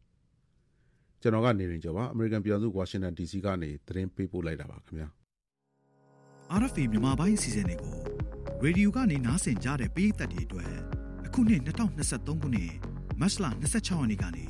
[1.21, 5.22] ကျွန်တော်ကနေရင်ကျော်ပါအမေရိကန်ပြည်ထောင်စုဝါရှင်တန် DC ကနေသတင်းပေးပို့လိုက်တာပါခင်ဗျာ
[6.61, 7.97] RFA မြန်မာပိုင်းအစီအစဉ်လေးကို
[8.63, 10.73] ရေဒီယိုကနေနားဆင်ကြတဲ့ပရိသတ်တွေအတွက်
[11.27, 12.73] အခုနှစ်2023ခုနှစ်
[13.21, 14.47] မတ်လ26ရက်နေ့ကနေ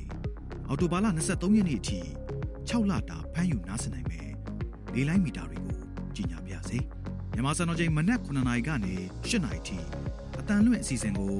[0.68, 2.00] အော်တိုဘာလ23ရက်နေ့အထိ
[2.48, 4.28] 6လတာဖမ်းယူနားဆင်နိုင်မယ်
[4.94, 5.78] လေးလိုင်းမီတာတွေကို
[6.14, 6.78] ကြီးညာပါရစေ
[7.32, 8.94] မြန်မာစံတော်ချိန်မနက်9:00နာရီကနေ
[9.28, 9.78] 10:00နာရီထိ
[10.38, 11.34] အတန်လွင့်အစီအစဉ်ကို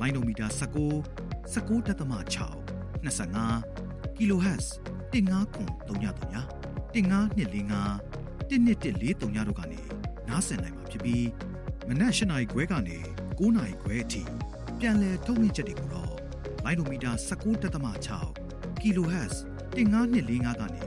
[0.00, 2.70] လိုင်းဒိုမီတာ19 19.6
[3.04, 4.66] 25 kHz
[5.12, 5.60] 15933
[6.94, 8.19] 15245
[8.50, 9.80] 12143တို့ကနေ
[10.28, 11.26] နားဆင်နိုင်မှာဖြစ်ပြီး
[11.88, 14.22] မနက်၈နာရီခွဲကနေ9နာရီခွဲအထိ
[14.78, 16.12] ပြန်လည်ထုတ်လွှင့်ချက်တွေကိုတော့
[16.64, 19.34] လိုင်းဒိုမီတာ19.6 kHz
[19.76, 20.84] 15245ကနေ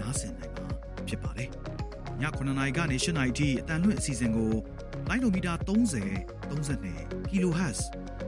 [0.00, 0.66] နားဆင်နိုင်မှာ
[1.08, 1.50] ဖြစ်ပါတယ်။
[2.20, 4.52] ည9နာရီကနေ10နာရီအထိအတန်လွင့်အစီအစဉ်ကို
[5.08, 6.04] လိုင်းဒိုမီတာ30
[6.50, 7.80] 32 kHz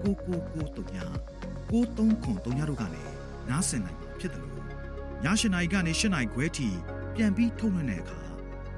[0.05, 1.29] 9993
[1.71, 3.03] 9303တို့ကနေ
[3.51, 4.59] နားဆင်နိုင်မှာဖြစ်တယ်လို့ည
[5.25, 6.69] 8နာရီကနေ10နာရီခွဲအထိ
[7.15, 8.28] ပြန်ပြီးထုတ်လွှင့်တဲ့အခါ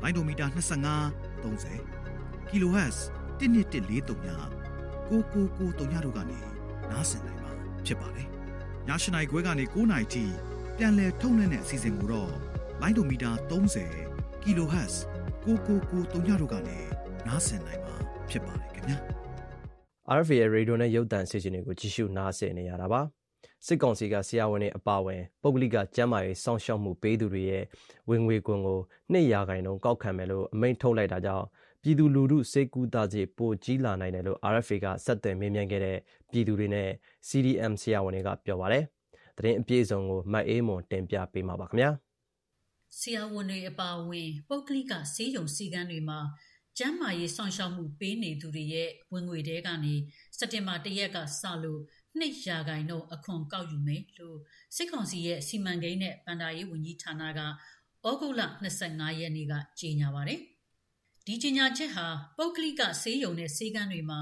[0.02, 2.98] လိုင်းဒိုမီတာ25 30 kHz
[3.40, 4.36] 1214တုံညာ
[5.08, 6.38] ကိုကိုကိုတုံညာတို့ကနေ
[6.90, 7.50] နားဆင်နိုင်မှာ
[7.86, 8.26] ဖြစ်ပါတယ်။
[8.88, 10.24] ည8နာရီခွဲကနေ9နာရီထိ
[10.76, 12.32] ပြန်လည်ထုတ်လွှင့်တဲ့အစီအစဉ်ကိုတော့
[12.80, 13.30] လိုင်းဒိုမီတာ
[13.90, 14.94] 30 kHz
[15.44, 16.78] ကိုကိုကိုတုံညာတို့ကနေ
[17.26, 17.94] နားဆင်နိုင်မှာ
[18.30, 18.98] ဖြစ်ပါတယ်ခင်ဗျာ။
[20.18, 23.02] RFA ရေဒီယိုနဲ့ရုပ်သံအစီအစဉ်တွေကိုကြည့်ရှုနားဆင်နေရတာပါ။
[23.66, 27.64] စစ်ကောင်စီကဆရာဝန်တွေအပါအဝင်ပုဂ္ဂလိကကျန်းမာရေးစောင့်ရှောက်မှုပေးသူတွေရဲ့
[28.10, 28.80] ဝင်ငွေခွန်ကို
[29.12, 31.46] 2ရာခိုင်နှုန်းကောက်ခံမယ်လို့အမိန့်ထုတ်လိုက်တာကြောင့်
[31.82, 35.98] ပြည်သူလူထုစေကူတာကြီးပိုကြီးလာနိုင်တယ်လို့ RFA ကဆက်သွယ်မေးမြန်းခဲ့တဲ့
[36.30, 36.88] ပြည်သူတွေနဲ့
[37.28, 38.84] CDM ဆရာဝန်တွေကပြောပါတယ်။
[39.36, 41.90] သတင်းအပြည့်အစုံကိုမတ်အေးမွန်တင်ပြပေးမှာပါခင်ဗျာ။
[42.98, 46.20] ဆရာဝန်တွေအပါအဝင်ပုဂ္ဂလိကဆေးရုံစီကန်းတွေမှာ
[46.78, 49.94] ကျန်းမာရေးစောင့်ရှောက်မှုပေးနေသူတွေရဲ့ဝင်ငွေတဲကနေ
[50.38, 51.80] စက်တင်ဘာ၁ရက်ကစလို့
[52.18, 54.38] နှစ်ရာခိုင်နှုန်းအခွန်ကောက်ယူမယ်လို့
[54.76, 57.40] စစ်ကောင်စီရဲ့စီမံကိန်းနဲ့ဗန္ဒာရေးဝန်ကြီးဌာနက
[58.08, 58.42] ဩဂုတ်လ
[58.80, 60.40] 25ရက်နေ့ကကြေညာပါတယ်။
[61.26, 64.20] ဒီကြေညာချက်ဟာပုဂ္ဂလိကဆေးရုံနဲ့ဆေးကန်းတွေမှာ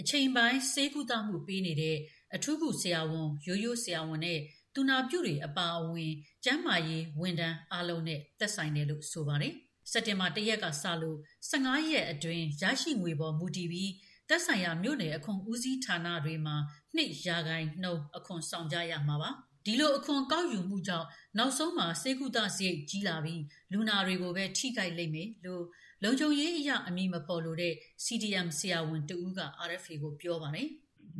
[0.00, 1.96] အချိန်ပိုင်းဆေးကုသမှုပေးနေတဲ့
[2.34, 4.38] အထူးကုဆရာဝန်ရိုးရိုးဆရာဝန်နဲ့
[4.74, 6.12] သူနာပြုတွေအပါအဝင်
[6.44, 9.54] ကျန်းမာရေးဝန်ထမ်းအားလုံးနဲ့သက်ဆိုင်တယ်လို့ဆိုပါတယ်။
[9.90, 11.18] စက်တင်ဘာ၁ရက်ကစလို့
[11.50, 13.90] 15ရက်အတွင်းရရှိငွေပေါ်မူတည်ပြီး
[14.28, 16.56] သက်ဆိုင်ရာမြို့နယ်အခွန်ဦးစီးဌာနတွေမှာ
[16.96, 19.30] နှစ်ရာခိုင်နှုန်းအခွန်ဆောင်ကြရမှာပါ
[19.66, 21.06] ဒီလိုအခွန်ကောက်ယူမှုကြောင့်
[21.38, 25.64] နောက်ဆုံးမှာစေကုသစရိတ်ကြီးလာပြီးလူနာတွေကိုပဲထိခိုက်လိမ့်မယ်လို့
[26.02, 30.68] လုံခြုံရေးအရာအမိမဖော်လို့တဲ့ CDM ဆရာဝန်တူက RFA ကိုပြောပါတယ်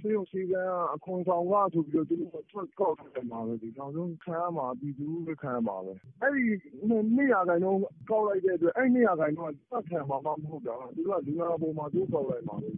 [0.00, 6.42] ဆေးရုံဆေးခန်းကအခွန်ဆောင်ကဆိုပြီးတော့သူတို့ထွက်ကောက်ထားတယ်မှာပဲလေနောက်ဆုံးခံရမှာပြည်သူပဲခံရမှာပဲအဲ့ဒီ
[7.16, 12.70] နှစ်ရာခိုင်နှုန်းကောက်လိုက်တဲ့အတွက်အဲ့နှစ်ရာခိုင်နှုန်းကပတ်ခံမှာမဟုတ်တာသူကလူနာပေါ်မှာသူ့ကောက်လိုက်မှာပဲ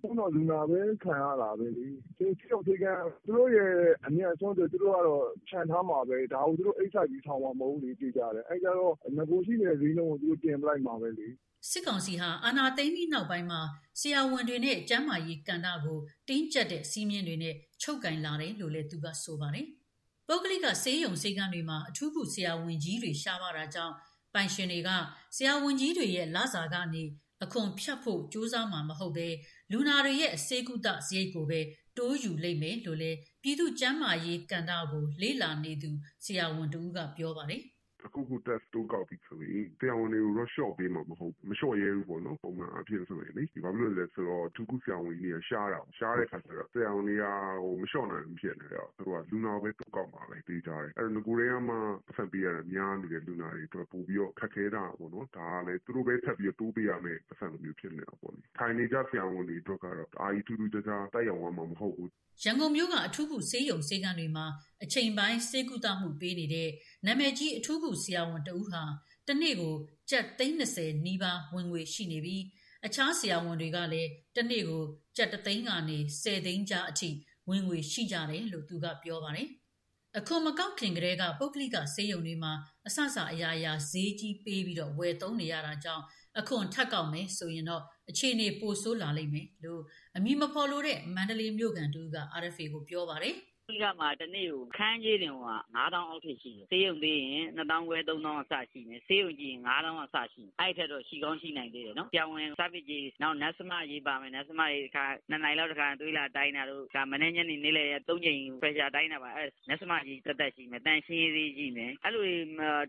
[0.00, 1.86] လေခုတော့ လူနာပဲခံရတာပဲလေ
[2.16, 3.72] ဆေးရုံဆေးခန်း သူတို့ရဲ့
[4.06, 11.28] အမြတ်ဆုံးဆိုသူတို့ကတော့ခြံထားမှာပဲ ဒါကို သူတို့ အိတ်ဆက်ပြီးထောင်မှာ မဟုတ်လေကြည့်ကြတယ် အဲ့ကြတော့ငကိုရှိတဲ့ ဈေးနှုန်းကို သူတို့ တင်ပလိုက်မှာပဲလေ
[11.70, 13.60] စစ်ကောင်စီဟာ အာဏာသိမ်းပြီးနောက်ပိုင်းမှာ
[14.00, 19.66] ဆရာဝန်တွေနဲ့ ကျန်းမာရေးကဏ္ဍကို တင်းကျပ်တဲ့စီးမြင်တွေနဲ့ ချုပ်ကင်လာတယ်လို့လည်း သူကဆိုပါတယ်။
[20.28, 23.94] ပုဂ္ဂလိက ဆေးရုံဆေးကန်းတွေမှာ အထူးကုဆရာဝန်ကြီးတွေ ရှားပါတာကြောင့်
[24.34, 24.90] ပိုင်ရှင်တွေက
[25.36, 27.02] ဆရာဝန်ကြီးတွေရဲ့ လစာကနေ
[27.44, 29.28] အခွန်ဖြတ်ဖို့ကြိုးစားမှာမဟုတ်ဘဲ
[29.72, 31.60] လူနာတွေရဲ့အစေကုသစရိတ်ကိုပဲ
[31.98, 35.90] တိုးယူလိမ့်မယ်လို့လည်းပြည်သူ့ကျန်းမာရေးကဏ္ဍကိုလေ့လာနေသူ
[36.24, 37.62] ဆရာဝန်တူကပြောပါတယ်။
[38.06, 47.24] အခုခု test တိုးကောက်ပြီဆိုရင်ဆရာဝန်တွေကိုတော့ လျှော့ပေးမှာမဟုတ်ဘူး မလျှော့ရဲဘူးပေါ့နော် ပုံမှန်အဖြစ်ဆိုရင်လေဒီဘာဖြစ်လို့လဲဆိုတော့သူခုဆရာဝန်ကြီးတွေက ရှားတာရှားတဲ့ခါကျတော့ ဆရာဝန်တွေက
[47.62, 51.76] ဟိုမလျှော့နိုင်ဘူးဖြစ်နေတယ်သူတို့က လူနာပဲ တိုးကောက်မှာပဲတေးကြတယ် အဲ့တော့ငကိုတွေကမှ
[52.10, 62.10] အဆက်ပေးရတာများနေတဲ့ လူနာတွေတော့ပို့ပြီးတော့ ခက်ခဲတာပေါ့နော် ဒါကလည်း သူတို့ပဲ ထပ်ပြီးတိုးပေးရမယ်အဆက်လိုမျိုး ဖြစ်နေတာပေါ့လေ ထိုင်နေကြဆရာဝန်တွေအတွက်ကတော့အာရီထူးထူးခြားခြားတိုက်ရောက်မှာ မဟုတ်ဘူး
[62.44, 64.46] ရန်ကုန်မြို့က အထူးကုဆေးရုံ ဆေးကန်းတွေမှာ
[64.84, 66.70] အချိန်ပိုင်း ဆေးကုသမှုပေးနေတဲ့
[67.06, 68.82] နာမည်ကြီး အထူးကုဆရာဝန်တဦးဟာ
[69.28, 69.74] တနေ့ကို
[70.10, 72.44] ကျပ်30နီးပါးဝင်ငွေရှိနေပြီး
[72.86, 74.82] အခြားဆရာဝန်တွေကလည်းတနေ့ကို
[75.16, 77.10] ကျပ်3သိန်းကနေ10သိန်းကြားအထိ
[77.48, 79.48] ဝင်ငွေရှိကြတယ်လို့သူကပြောပါတယ်။
[80.18, 82.52] အခုမကောက်ခင်ကလေးကပုဂ္ဂလိကဆေးရုံတွေမှာ
[82.86, 86.04] အဆအစာအရာရာဈေးကြီးပေးပြီးတော့ဝယ်သုံးနေရတာကြောင့်
[86.38, 89.82] အခွန်ထပ်ကောက်မယ်ဆိုရင်တော့အခြေအနေပိုဆိုးလာလိမ့်မယ်လို့
[90.16, 93.49] အမိမဖော်လို့တဲ့မန္တလေးမြို့ကန်တူက RFA ကိုပြောပါတယ်။ိ
[93.82, 95.36] ကမှာတနေ့ကိုခန်းကြေးတင်က
[95.76, 112.24] 9000အောက်ထိရှိတယ်ဆေးရုံသေးရင်2000ခွဲ3000အစရှိနေဆေးရုံကြီးရင်9000အစရှိအဲ့ထက်တော့ရှိကောင်းရှိနိုင်သေးတယ်နော်ပြောင်းဝင် service ကြီးနောက် NASMA ရေးပါမယ် NASMA ရေးတစ်ခါနှစ်နိုင်လောက်တစ်ခါတွေးလာတိုင်းတာတို့ဒါမနေ့ညနေနေ့လေ3ချိန် pressure တိုင်းတာပါအဲ့ NASMA ကြီးတက်တက်ရှိမယ်တန်ရှင်းရေးကြီးမယ်အဲ့လို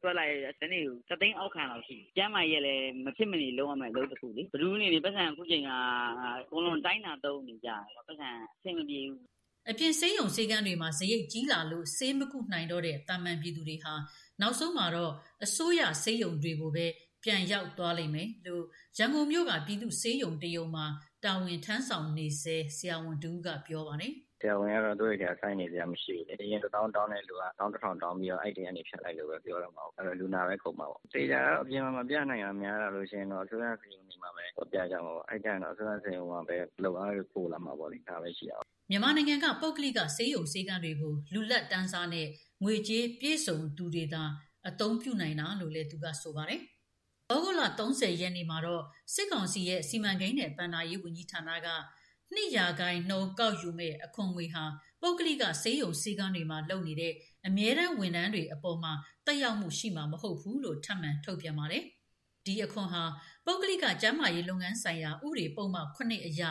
[0.04, 5.72] တွက်လိုက်တနေ့ကိုသသိန်းအောက်ခံလောက်ရှိကျမ်းမာရဲ့လည်းမဖြစ်မနေလုံးရမယ်လို့တခုလေဘလူးနေနေပတ်စံအခုချိန်က
[6.22, 9.22] အကုန်လုံးတိုင်းတာသုံးနေကြတယ်ပတ်စံအဆင်မပြေဘူး
[9.70, 13.94] အပြင်ဆေးရုံဆေးကန်းတွေမှာစရိတ်ကြီးလာလို့ဆေးမကုနိုင်တော့တဲ့တာမန်ပြည်သူတွေဟာ
[14.42, 15.14] နောက်ဆုံးမှာတော့
[15.46, 16.86] အစိုးရဆေးရုံတွေကိုပဲ
[17.24, 18.64] ပြန်ရောက်သွားလိမ့်မယ်လို့
[18.98, 20.86] ရန်ကုန်မြို့ကပြည်သူဆေးရုံတရုံမှာ
[21.26, 42.28] တာဝန်ထမ်းဆောင်နေစေဆရာဝန်တူကပြောပါတယ်ဆရာဝန်ကတော့တို့ရဲ့ဆိုင်နေစရာမရှိဘူးလေ။အရင်1000တောင်းတဲ့လူက1100တောင်းပြီးတော့အဲ့ဒီကနေဖြတ်လိုက်လို့ပဲပြောတော့မှာပေါ့။အဲ့တော့လူနာပဲခုံမှာပေါ့။တေချာတော့အပြင်မှာမပြနိုင်တာများလာလို့ရှိရင်တော့အစိုးရစီရင်နေမှာပဲပြကြမှာပေါ့။အဲ့ကြရင်တော့အစိုးရစီရင်မှာပဲလောက်အားပို့လာမှာပေါ့လေ။ဒါပဲရှိတာပေါ့ မြန်မာနိုင်ငံကပုဂ္ဂလိကဆေးရုံဆေးကန်းတွေကိုလူလက်တန်းစားနဲ့
[42.64, 44.24] ငွေကြေးပြည့်စုံသူတွေသာ
[44.68, 46.62] အသုံးပြုနိုင်တာလို့လည်းသူကဆိုပါတယ်။
[47.34, 51.68] ဩဂုတ်လ30ရက်နေ့မှာတော့စစ်ကောင်စီရဲ့စီမံကိန်းနဲ့ဗန္ဒာရေးဝန်ကြီးဌာနက
[52.34, 54.64] နှစ်ရာခိုင်နှုန်းကောက်ယူမဲ့အခွန်ငွေဟာ
[55.02, 57.14] ပုဂ္ဂလိကဆေးရုံဆေးကန်းတွေမှာလုပ်နေတဲ့
[57.48, 58.94] အမြဲတမ်းဝန်ထမ်းတွေအပေါ်မှာ
[59.26, 61.84] တက်ရောက်မှုရှိမှာမဟုတ်ဘူးလို့ထပ်မံထုတ်ပြန်ပါတယ်။
[62.46, 63.04] ဒီအခွန်ဟာ
[63.46, 66.44] ပုဂ္ဂလိကကျန်းမာရေးလုပ်ငန်းဆိုင်ရာဥပဒေပုံမှန်9အရ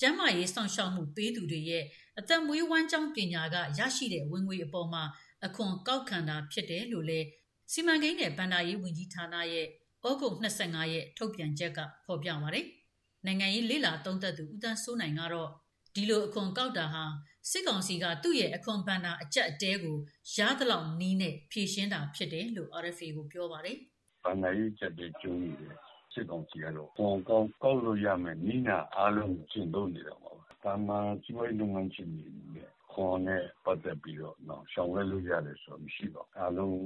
[0.00, 1.84] ကျန်းမာရေးဆောင်ရှောက်မှုပေးသူတွေရဲ့
[2.18, 5.04] အသက်မွေးဝမ်းကြောင်းပညာကရရှိတဲ့ဝင်ငွေအပေါ်မှာ
[5.46, 7.26] အခွန်ကောက်ခံတာဖြစ်တယ်လို့လည်း
[7.72, 9.66] စီမံကိန်းနဲ့ဗန္ဒာရေးဝန်ကြီးဌာနရဲ့
[10.04, 12.66] ဩဂုတ်25ရက်ထုတ်ပြန်ချက်ကဖော်ပြပါတယ်။
[13.26, 15.50] နိုင်ငံရေးလေလာသုံးသက်သူဦးတန်းစိုးနိုင်ကတော့
[15.94, 17.04] ဒီလိုအခွန်ကောက်တာဟာ
[17.50, 19.96] စစ်ကောင်စီကသူ့ရဲ့အခွန်ဘဏ္ဍာအကျက်အတဲကို
[20.36, 23.76] ရသလောက်နီးနဲ့ဖြည့်ရှင်းတာဖြစ်တယ်လို့ RFA ကိုပြောပါတယ်။
[24.24, 25.74] ဘဏ္ဍာရေးကျက်တဲ့ကျုံးနေတယ်
[26.16, 30.32] စစ်ကောင်စီကတော့ခွန်ကောက်ကောက်လို့ရမယ်နီးနာအားလုံးကျင့်သုံးနေတာပါ။
[30.64, 36.76] တာမန်ကျွေးလုပ်ငန်းရှင်တွေနဲ့ခွန်နဲ့ပတ်သက်ပြီးတော့နော်ရှောင်လွှဲလို့ရတယ်ဆိုတော့မရှိပါဘူး။အားလုံး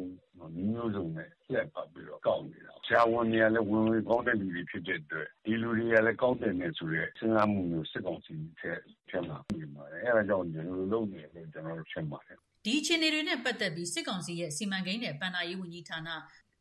[0.72, 8.72] မျိုးစုံနဲ့ပြက်ပတ်ပြီးတော့ ကောက်နေတာ။ဆရာဝန်တွေကလည်း ဝင်ဝင်ကောင်းတဲ့လူတွေ ဖြစ်တဲ့အတွက် ဒီလူတွေကလည်း ကောက်တယ်နဲ့ဆိုရဲစဉ်းစားမှုမျိုး စစ်ကောင်စီထဲ
[9.08, 16.08] ထဲမှာနေပါတယ်။အဲဒါကြောင့် ဒီလိုလုပ်နေလို့ ကျွန်တော်တို့ရှင်းပါတယ်။ဒီအခြေအနေတွေနဲ့ ပတ်သက်ပြီး စစ်ကောင်စီရဲ့ စီမံကိန်းနဲ့ဗန္ဒာရေးဝန်ကြီးဌာန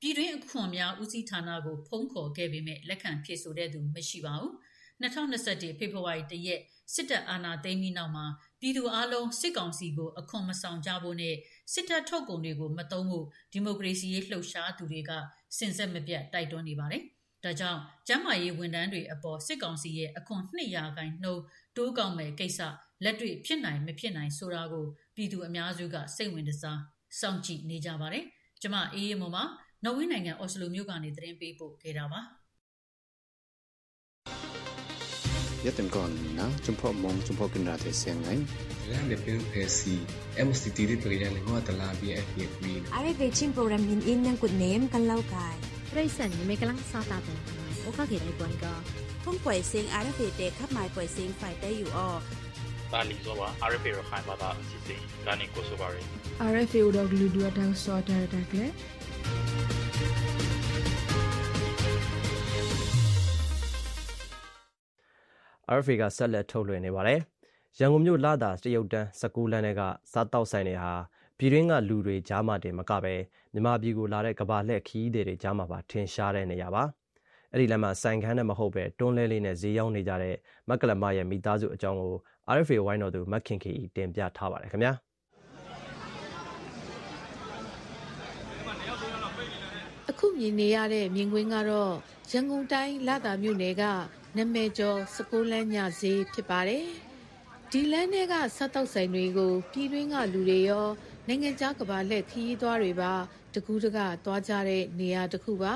[0.01, 4.53] ပြည်တွင်းအခွန်များဦးစီးဌာနကိုဖုံးခေါ်ခဲ့ပေမဲ့လက်ခံဖြေဆိုတဲ့သူမရှိပါဘူး။
[5.01, 6.61] 2021ဖေဖော်ဝါရီ1ရက်
[6.93, 8.25] စစ်တပ်အာဏာသိမ်းပြီးနောက်မှာ
[8.59, 11.35] ပြည်သူအလုံးစစ်ကောင်စီကိုအခွန်မဆောင်ကြဖို့နဲ့
[11.73, 15.11] စစ်တပ်ထုတ်ကုန်တွေကိုမသုံးဖို့ဒီမိုကရေစီရေးလှုပ်ရှားသူတွေက
[15.57, 17.03] စင်ဆက်မပြတ်တိုက်တွန်းနေပါတယ်။
[17.43, 21.43] ဒါကြောင့်ကျန်းမာရေးဝန်ထမ်းတွေအပေါ်စစ်ကောင်စီရဲ့အခွန်200ခိုင်နှုန်း
[21.77, 22.59] တိုးကောက်မဲ့ကိစ္စ
[23.03, 24.85] လက်တွေ့ဖြစ်နိုင်မဖြစ်နိုင်ဆိုတာကို
[25.15, 26.79] ပြည်သူအများစုကစိတ်ဝင်စား
[27.19, 28.25] စောင့်ကြည့်နေကြပါတယ်။
[28.61, 29.43] ကျမအေးအေးမော်မှာ
[29.84, 32.20] နော်ဝေးနိုင်ငံအော်စလိုမြို့ကနေသတင်းပေးပို့ခဲ့တာပါ
[35.66, 38.28] ยตันก่อนนะจุมพ่อมองจุมพ่อกินราเทเสียงไง
[38.88, 39.94] แล้วเดี๋ยวเป็นเพซี
[40.36, 45.56] เอ็มสตีที่ตัวอย่างเลยว่าตลาดบีเอฟบีวีอะไรเวชิมโปรแกรมยินอินยังกุดเนมกันเล่ากาย
[45.92, 47.38] ไรสันไม่กำลังซาตาเป็น
[47.82, 48.72] โอเคเขียนไอ้กวนก็
[49.24, 52.08] ท่องปล่อยเสียงอะไรเวเตะขับหมายปล่อยเสียงฝ่ายได้อยู่อ้อ
[52.92, 56.04] ตาลีโซวา RFA ရခိုင်ဘာသာအစီအစဉ်ကနေကိုဆိုပါရယ်
[56.52, 58.66] RFA တို့ဂလူဒူအတောင်စောတာတာကလေ
[65.77, 67.19] RFA ကဆက်လက်ထုတ်လွှင့်နေပါတယ်။
[67.79, 70.93] ရန်ကုန်မြို့လာတာတရုတ်တန်း19လမ်းတွေကစားတောက်ဆိုင်တွေဟာ
[71.37, 73.15] ပြည်တွင်းကလူတွေကြားမှာတင်မကပဲ
[73.53, 76.83] မြန်မာပြည်ကိုလာတဲ့ကဘာလှည့်ခီးတွေကြားမှာပါထင်ရှားတဲ့နေရာပါ။
[77.51, 80.35] အဲ့ဒီလမ်းမှာဆိုင်ခန်းနဲ့မဟုတ်ပဲတွန်းလဲလေးနဲ့ဈေးရောက်နေကြတဲ့
[80.67, 82.13] မက်ကလမရဲ့မိသားစုအကြောင်းကို
[82.55, 84.93] RFA ဝိုင်းတော်သူမက်ခင်ခီတင်ပြထားပါတယ်ခင်ဗျာ။
[90.21, 91.93] အခုမြင်နေရတဲ့မြင်ကွင်းကတော့
[92.31, 93.83] ရန်ကုန်တိုင်းလာတာမြို့နယ်က
[94.37, 96.85] နာမည်ကျော်စကိုးလန်းညဈေးဖြစ်ပါတယ်။
[97.71, 100.87] ဒီလမ်းထဲကစားတောက်ဆိုင်တွေကိုပြည်တွင်းကလူတွေရော
[101.27, 103.13] နိုင်ငံခြားကဘာလက်ခီးသွားတွေပါ
[103.53, 105.73] တကူးတကသွားကြတဲ့နေရာတစ်ခုပါ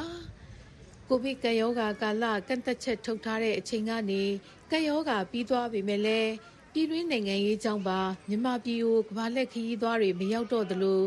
[1.07, 4.23] ။ကိုဗစ်ကရောဂါကာလကန့်သက်ချက်ထုတ်ထားတဲ့အချိန်ကနေ
[4.71, 6.31] ကရောဂါပြီးသွားပြီမဲ့လည်း
[6.73, 11.01] ပြည်တွင်းနိုင်ငံရေးကြောင့်ပါမြန်မာပြည်ကိုကဘာလက်ခီးသွားတွေမရောက်တော့သလို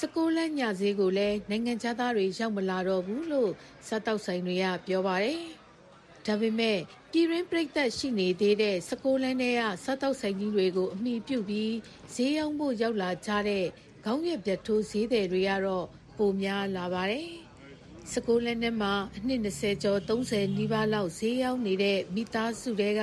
[0.00, 3.50] စကိုးလန်းညဈေးကိုလည်းနိုင်ငံခြားသားတွေရောက်မလာတော့ဘူးလို့
[3.86, 5.40] စားတောက်ဆိုင်တွေကပြောပါတယ်။
[6.26, 6.78] ဒါပေမဲ့
[7.10, 11.74] ပြည်ရင်းပြိသက်ရှိနေသေးတဲ့စကိုးလန်းထဲကစားတောက်ဆိုင်ကြီးတွေကိုအမိပြုတ်ပြီး
[12.14, 13.64] ဈေးရောက်ဖို့ရောက်လာကြတဲ့
[14.04, 15.86] ခေါင်းရွက်ပြတ်ထိုးဈေးတယ်တွေကတော့
[16.18, 17.28] ပိုများလာပါတယ်။
[18.12, 23.02] စကိုးလန်းထဲမှာအနှစ်20ကျော်30နီးပါးလောက်ဈေးရောက်နေတဲ့မိသားစုတွေက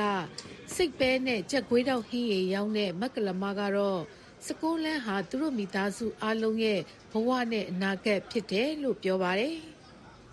[0.76, 4.02] စိတ်ပဲနဲ့ကြက်ကွေးတောက်ဟင်းရည်ရောင်းတဲ့မက်ကလမကတော့
[4.48, 6.80] စကိုးလန်းဟာသူတို့မိသားစုအလုံးရဲ့
[7.12, 9.56] ဘဝနဲ့အနာဂတ်ဖြစ်တယ်လို့ပြောပါတယ်။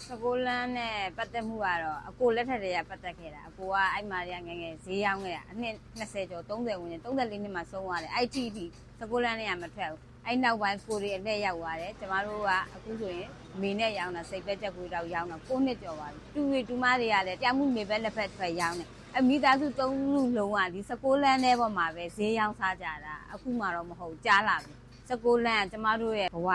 [0.06, 8.66] စကိုလန်းနဲ့ပတ်သက်မှုကတော့အကိုလက်ထက်တည်းကပတ်သက်ခဲ့တာအကိုကအဲ့မာတွေကငငယ်ဈေးရောင်းခဲ့တာအနှစ်20ကျော်30ဝန်းကျင်34နှစ်မှဆုံးသွားတယ်အဲ့တီတီ
[9.00, 24.72] စကိုလန်းနဲ့ကမထွက်ဘူးအဲ့နောက်ပိုင်းကိုရီအလှည့်ရောက်သွားတယ်ကျမတို့ကအခုဆိုရင်မေနဲ့ရောင်းတာစိတ်ပဲချက်ကိုတော့ရောင်းတာ9နှစ်ကျော်ပါပြီတူရီတူမတွေကလည်းတမှုမေပဲလက်ဖက်ထွက်ရောင်းတယ် အမိသားစုသုံးလူလုံးကဒီစကိုလန်းထဲပေါ်မှာပဲဈေးရောင်းစားကြတာအခုမှတော့မဟုတ်ကြားလာပြီ
[25.10, 26.48] စကိုလန်းကကျမတို့ရဲ့ဘဝ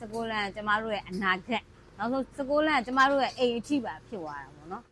[0.00, 1.62] စကိုလန်းကကျမတို့ရဲ့အနာဂတ်
[1.98, 4.82] နောက်ဆုံးစကိုလန့်ကကျမတို့ရဲ့အိမ်အထိပါဖြစ်သွားတာပေါ့နော်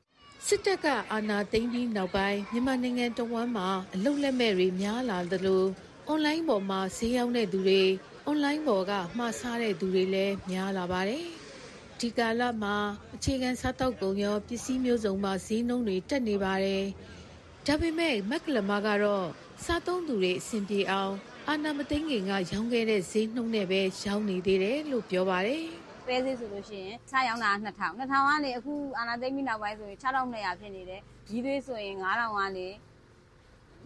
[0.46, 5.64] စစ်တပ်ကအာဏာသိမ်းပြီးနောက်ပိုင်းမြန်မာနိုင်ငံတဝန်းမှာအလုတ်လက်မဲ့တွေများလာသလို
[6.06, 7.82] အွန်လိုင်းပေါ်မှာဈေးရောက်တဲ့သူတွေ
[8.26, 11.24] အွန်လိုင်းပေါ်ကမှားစားတဲ့သူတွေလည်းများလာပါတယ်။
[12.00, 12.76] ဒီကာလမှာ
[13.14, 16.84] အခြေခံစားတောက်ကုန်ရောပစ္စည်းမျိုးစုံမှာဈေးနှုန်းတွေတက်နေပါတယ်။
[17.68, 19.26] ဒါပေမဲ့မက်ကလမကတော့
[19.64, 21.14] စားသုံးသူတွေအဆင်ပြေအောင်
[21.48, 25.64] အာနာမသိငင်ကရောင်းခဲ့တဲ့ဈေးနှုန်းနဲ့ပဲရောင်းနေသေးတယ်လို့ပြောပါတယ်။
[26.06, 32.68] ပဲသေးဆိုလို့ရှိရင်ချရောင်းတာ2000 2000ကနေအခုအာနာသိမ့်ပြီးနောက်ပိုင်းဆိုရင်6200ဖြစ်နေတယ်ကြီးသွေးဆိုရင်9000ကနေ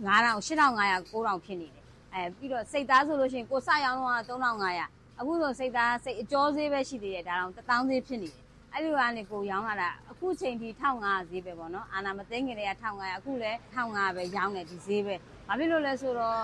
[0.07, 15.14] 9000 8500 9000ဖြစ်နေတယ်အဲပြီးတော့စိတ်သားဆိုလို့ရှိရင်ကိုစရောင်းတော့3500အခုဆိုစိတ်သားစိတ်အကျော်ဈေးပဲရှိသေးတယ်ဒါတော့1000ဈေးဖြစ်နေတယ်အဲ့လိုကနေကိုရောင်းလာတာ အခုချိန်ထိ1500ဈေးပဲပေါ့နော်အာနာမသိငင်တွေက1500အခုလည်း1500ပဲရောင်းတယ်ဒီဈေးပဲ
[15.48, 16.38] ဘာဖြစ်လို့လဲဆိုတော့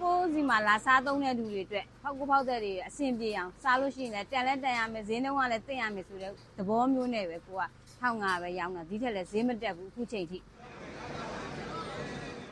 [0.00, 7.64] ကိုယ်စီမှာလာစားသုံးတဲ့လူတွေအတွက်ဖောက်ကိုဖောက်တဲ့တွေအဆင်ပြေအောင်စားလို့ရှိရင်လည်းတန်လဲတန်ရမယ်ဈေးနှုန်းကလည်းသိရမယ်ဆိုတဲ့သဘောမျိုးနဲ့ပဲကိုက
[8.02, 10.38] 1500ပဲရောင်းတာဒီထက်လည်းဈေးမတက်ဘူးအခုချိန်ထိ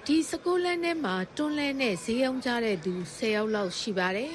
[0.06, 4.34] ဒီစကိုလန်းထဲမှာတွန်းလဲနဲ့ဈေးအောင်ကြတဲ့သူ10ယောက်လောက်ရှိပါတယ်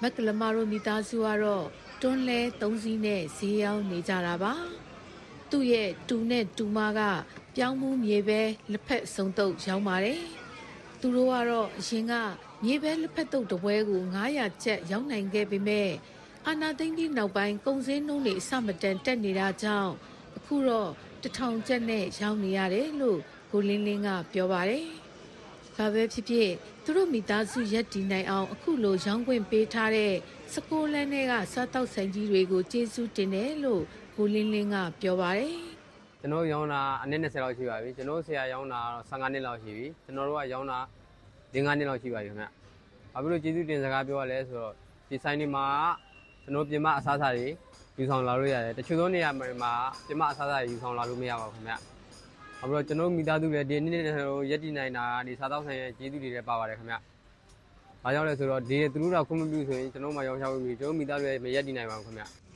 [0.00, 1.66] မက်ကလမာတို့မိသားစုကတော့
[2.02, 4.54] တွန်းလဲ၃စီးနဲ့ဈေးအောင်နေကြတာပါ
[5.50, 7.00] သူ့ရဲ့တူနဲ့တူမက
[7.56, 8.40] ပြောင်းမှုမြေပဲ
[8.72, 10.22] လက်ဖက်စုံတုပ်ရောင်းပါတယ်
[11.00, 12.12] သူတို့ကတော့အရင်က
[12.64, 14.00] မြေပဲလက်ဖက်တုပ်တပွဲကို
[14.32, 15.90] 900ကျပ်ရောင်းနိုင်ခဲ့ပေမဲ့
[16.46, 19.92] အာနာသိန်းဒီနောက်ပိုင်းကုန်စည်နှုန်းတွေအဆမတန်တက်နေတာကြောင့်
[20.36, 20.90] အခုတော့
[21.22, 23.18] တထောင်ကျပ်နဲ့ရောင်းနေရတယ်လို့
[23.50, 24.86] ကိုလင်းလင်းကပြောပါတယ်။
[25.76, 26.50] ဘာပဲဖြစ်ဖြစ်
[26.84, 30.14] သူတို့မိသားစုရက်တည်နိုင်အောင်အခုလိုရောင်းခွင့်ပေးထားတဲ့
[30.54, 33.82] စကိုလန်းတွေကစားတောက်ဆိုင်ကြီးတွေကိုကျေးဇူးတင်တယ်လို့
[34.16, 35.52] ကိုလင်းလင်းကပြောပါတယ်။
[36.20, 40.78] ကျွန်တော်ရောင်းတာအနည်း20လောက်ရှိပါပြီ။ကျွန်တော်ဆရာရောင်းတာတော့15နှစ်လောက်ရှိပြီ။ကျွန်တော်တို့ကရောင်းတာ
[41.52, 42.46] 5နှစ်လောက်ရှိပါပြီခင်ဗျ။
[43.12, 44.74] ဘာဖြစ်လို့ကျေးဇူးတင်စကားပြောရလဲဆိုတော့
[45.08, 45.66] ဒီဆိုင်တွေမှာ
[46.42, 47.46] ကျွန်တော်ပြင်မအစားအစာတွေ
[47.98, 49.52] ယူဆောင်လာလို့ရတယ်။တချို့သောနေရာမှာပြ
[50.12, 51.74] င်မအစားအစာတွေယူဆောင်လာလို့မရပါဘူးခင်ဗျ။။
[52.60, 54.02] နောက်ပြီးတော့ကျွန်တော်မိသားစုလည်းဒီနေ့နေ့
[54.50, 56.96] ရက်တည်နိုင်တာဒီစားတော့ဆိုင်ရဲ့ကျေးဇူးတွေလည်းပါပါတယ်ခင်ဗျ။
[58.02, 62.24] ဘာကြောင့်လဲဆိုတော့ဒီသူတို့ကခွင့်မပြုဆိုရင်ကျွန်တော်မှရောင်းချဝေးပြီးကျွန်တော်မိသားစုလည်းမရက်တည်နိုင်ပါဘူးခင်ဗျ။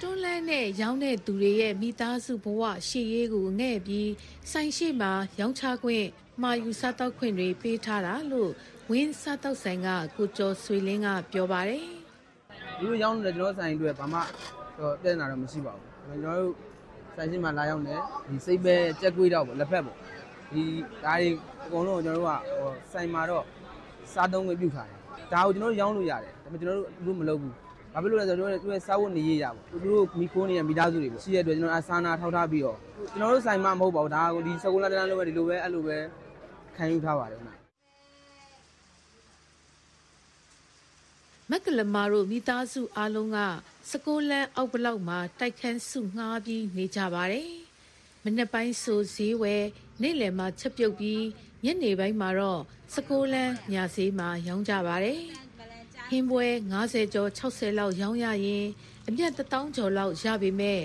[0.00, 4.10] တွန်းလန်းနဲ့ရောင်းတဲ့သူတွေရဲ့မိသားစုဘဝရှေ့ရေးကိုငဲ့ပြီး
[4.50, 6.06] ဆိုင်ရှိမှာရောင်းချခွင့်
[6.42, 8.50] မှာယူစားတော့ခွင့်တွေပေးထားတာလို့
[8.90, 11.84] ဝင်းစားတော့ဆိုင်ကကိုကျော်ဆွေလင်းကပြောပါတယ်။
[12.78, 14.20] ဒီလိုရောင်းတဲ့ကျွန်တော်ဆိုင်တွေဘာမှ
[14.78, 16.52] တော့တဲ့နာတော့မရှိပါဘူး။ကျွန်တော်တို့
[17.16, 17.94] ဆိုင်ရှင်မှာလာရောက်နေ
[18.28, 19.96] ဒီစိတ်ပဲကြက်ကွေးတော့ပေါ့လက်ဖက်ပေါ့
[20.52, 20.62] ဒီ
[21.04, 21.28] ဒါတွေ
[21.64, 23.44] အကုန်လုံးကျွန်တော်တို့ကဟိုဆိုင်မှာတော့
[24.12, 24.98] စားသုံးခွင့်ပြုထားတယ်
[25.32, 27.54] ဒါကိုကျွန်တော်တို့ရောင်းလို့ရတယ်ဒါပေမဲ့ကျွန်တော်တို့ဘူးမလုပ်ဘူး
[27.96, 32.78] ဘာဖြစ်လို့လဲဆိုတော့သူရဲ့စားဝတ်နေရရပေါ့သူတို့မိခိုးနေတဲ့မိသားစုတွေပေါ့ရှိရတဲ့အတွက်ကျွန်တော်အစာနာထောက်ထားပြီးတော့
[33.12, 35.98] ကျွန်တော်တို့ဆိုင်မှာမဟုတ်ပါဘူးဒါကဒီစကုလာတန်းလုံးပဲဒီလိုပဲအဲ့လိုပဲ
[36.76, 37.54] ခံယူထားပါတယ်ခင်ဗျ
[41.50, 43.38] မက်ကလမာတို့မိသားစုအားလုံးက
[43.90, 47.50] စကိုလန်အောက်ဘလောက်မှာတိုက်ခန်းစုငှားပြီးနေကြပါတယ်။
[48.24, 49.64] မနေ့ပိုင်းဆိုဈေးဝယ်
[50.02, 51.22] နေ့လယ်မှာချက်ပြုတ်ပြီး
[51.64, 52.60] ညနေပိုင်းမှာတော့
[52.94, 55.20] စကိုလန်ညာဈေးမှာရောင်းကြပါတယ်။
[56.08, 56.46] ဟင်းပွဲ
[56.82, 58.66] 90ကျော်60လောက်ရောင်းရရင်
[59.08, 60.80] အမြတ်1000ကျော်လောက်ရပေမဲ့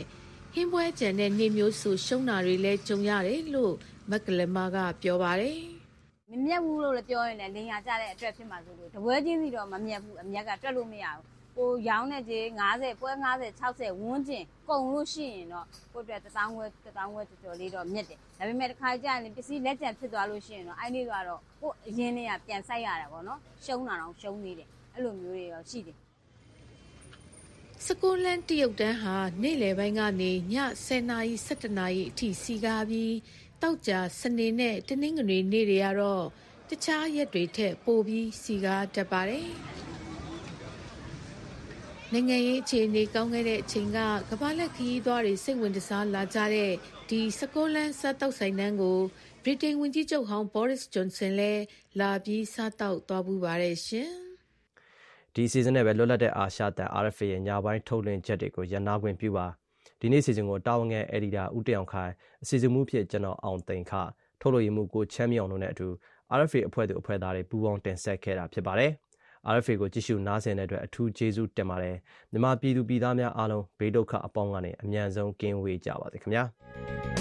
[0.54, 3.74] ဟင်းပွဲကျန်တဲ့နေမျိုးစုရှုံးတာတွေလည်းကြုံရတယ်လို့
[4.10, 5.58] မက်ကလမာကပြောပါတယ်။
[6.32, 11.26] မမြက်ဘူးလို့လည်းပြောရင်လည်းလင်ရကြတဲ့အတွက်ဖြစ်မှာဆိုလို့တပွဲချင်းစီတော့မမြက်ဘူးအမြက်ကတွက်လို့မရဘူး
[11.58, 25.98] ကိုရောင်းတဲ့ကြီး90ပွဲ90 60ဝန်းကျင်ကုန်လို့ရှိရင်တော့ကိုအတွက်1000ဝဲ1000ဝဲကျော်ကျော်လေးတော့မြက်တယ်ဒါပေမဲ့တစ်ခါကြာရင်ပစ္စည်းလက်ကျန်ဖြစ်သွားလို့ရှိရင်တော့အဲ့ဒီကတော့ကိုအရင်လေးကပြန်ဆိုင်ရတာပေါ့နော်ရှုံးတာတော့ရှုံးနေတယ် အဲ့လိုမျိုးတွေရောရှိတယ်
[27.86, 33.16] စကိုလန်တရုတ်တန်းဟာနေ့လယ်ပိုင်းကနေည10:00နာရီ17:00နာရီအထိစီကားပြီး
[33.62, 36.26] တောက်ကြစနေနဲ့တနင်္ဂနွေနေ့တွေကတော့
[36.70, 39.50] တခြားရက်တွေထက်ပိုပြီးစီကားတက်ပါတယ်
[42.12, 44.00] နိုင်ငံရေးအခြေအနေကောင်းခဲ့တဲ့အချိန်က
[44.30, 46.72] ကမ္ဘာလက်ခရီးသွားတွေစိတ်ဝင်စားလာကြတဲ့
[47.10, 49.00] ဒီစကိုလန်စားတောက်ဆိုင်နှန်းကို
[49.44, 51.64] ဗြိတိန်ဝန်ကြီးချုပ်ဟောင်းဘောရစ်ဂျွန်ဆန်လည်း
[52.00, 54.31] လာပြီးစားတောက်သွားပူပါတယ်ရှင်
[55.36, 59.48] ဒီစီဇန်နဲ့ပဲလွတ်လပ်တဲ့အာရှတန် RFA ရဲ့ညပိုင်းထုတ်လွှင့်ချက်တွေကိုရန်နာခွင့်ပြုပါ
[60.00, 62.12] ဒီနေ့စီစဉ်ကိုတာဝန်ငယ်အက်ဒီတာဦးတင်အောင်ခိုင်
[62.44, 63.92] အစီအစဉ်မှုဖြစ်ကျွန်တော်အောင်သိန်ခ
[64.42, 65.88] ထုတ်လို့ရမှုကိုချမ်းမြောင်တို့နဲ့အတူ
[66.40, 68.92] RFA အဖွဲ့သူအဖွဲ့သားတွေပူးပေါင်းတင်ဆက်ခဲ့တာဖြစ်ပါတယ်။
[69.56, 71.96] RFA ကိုကြည့်ရှုနားဆင်တဲ့အတွက်အထူးကျေးဇူးတင်ပါတယ်။
[72.32, 76.44] မြန်မာပြည်သူပြည်သားများအားလုံးဘေးဒုက္ခအပေါင်းကနေအမြန်ဆုံးကင်းဝေးကြပါစေခင်ဗျာ။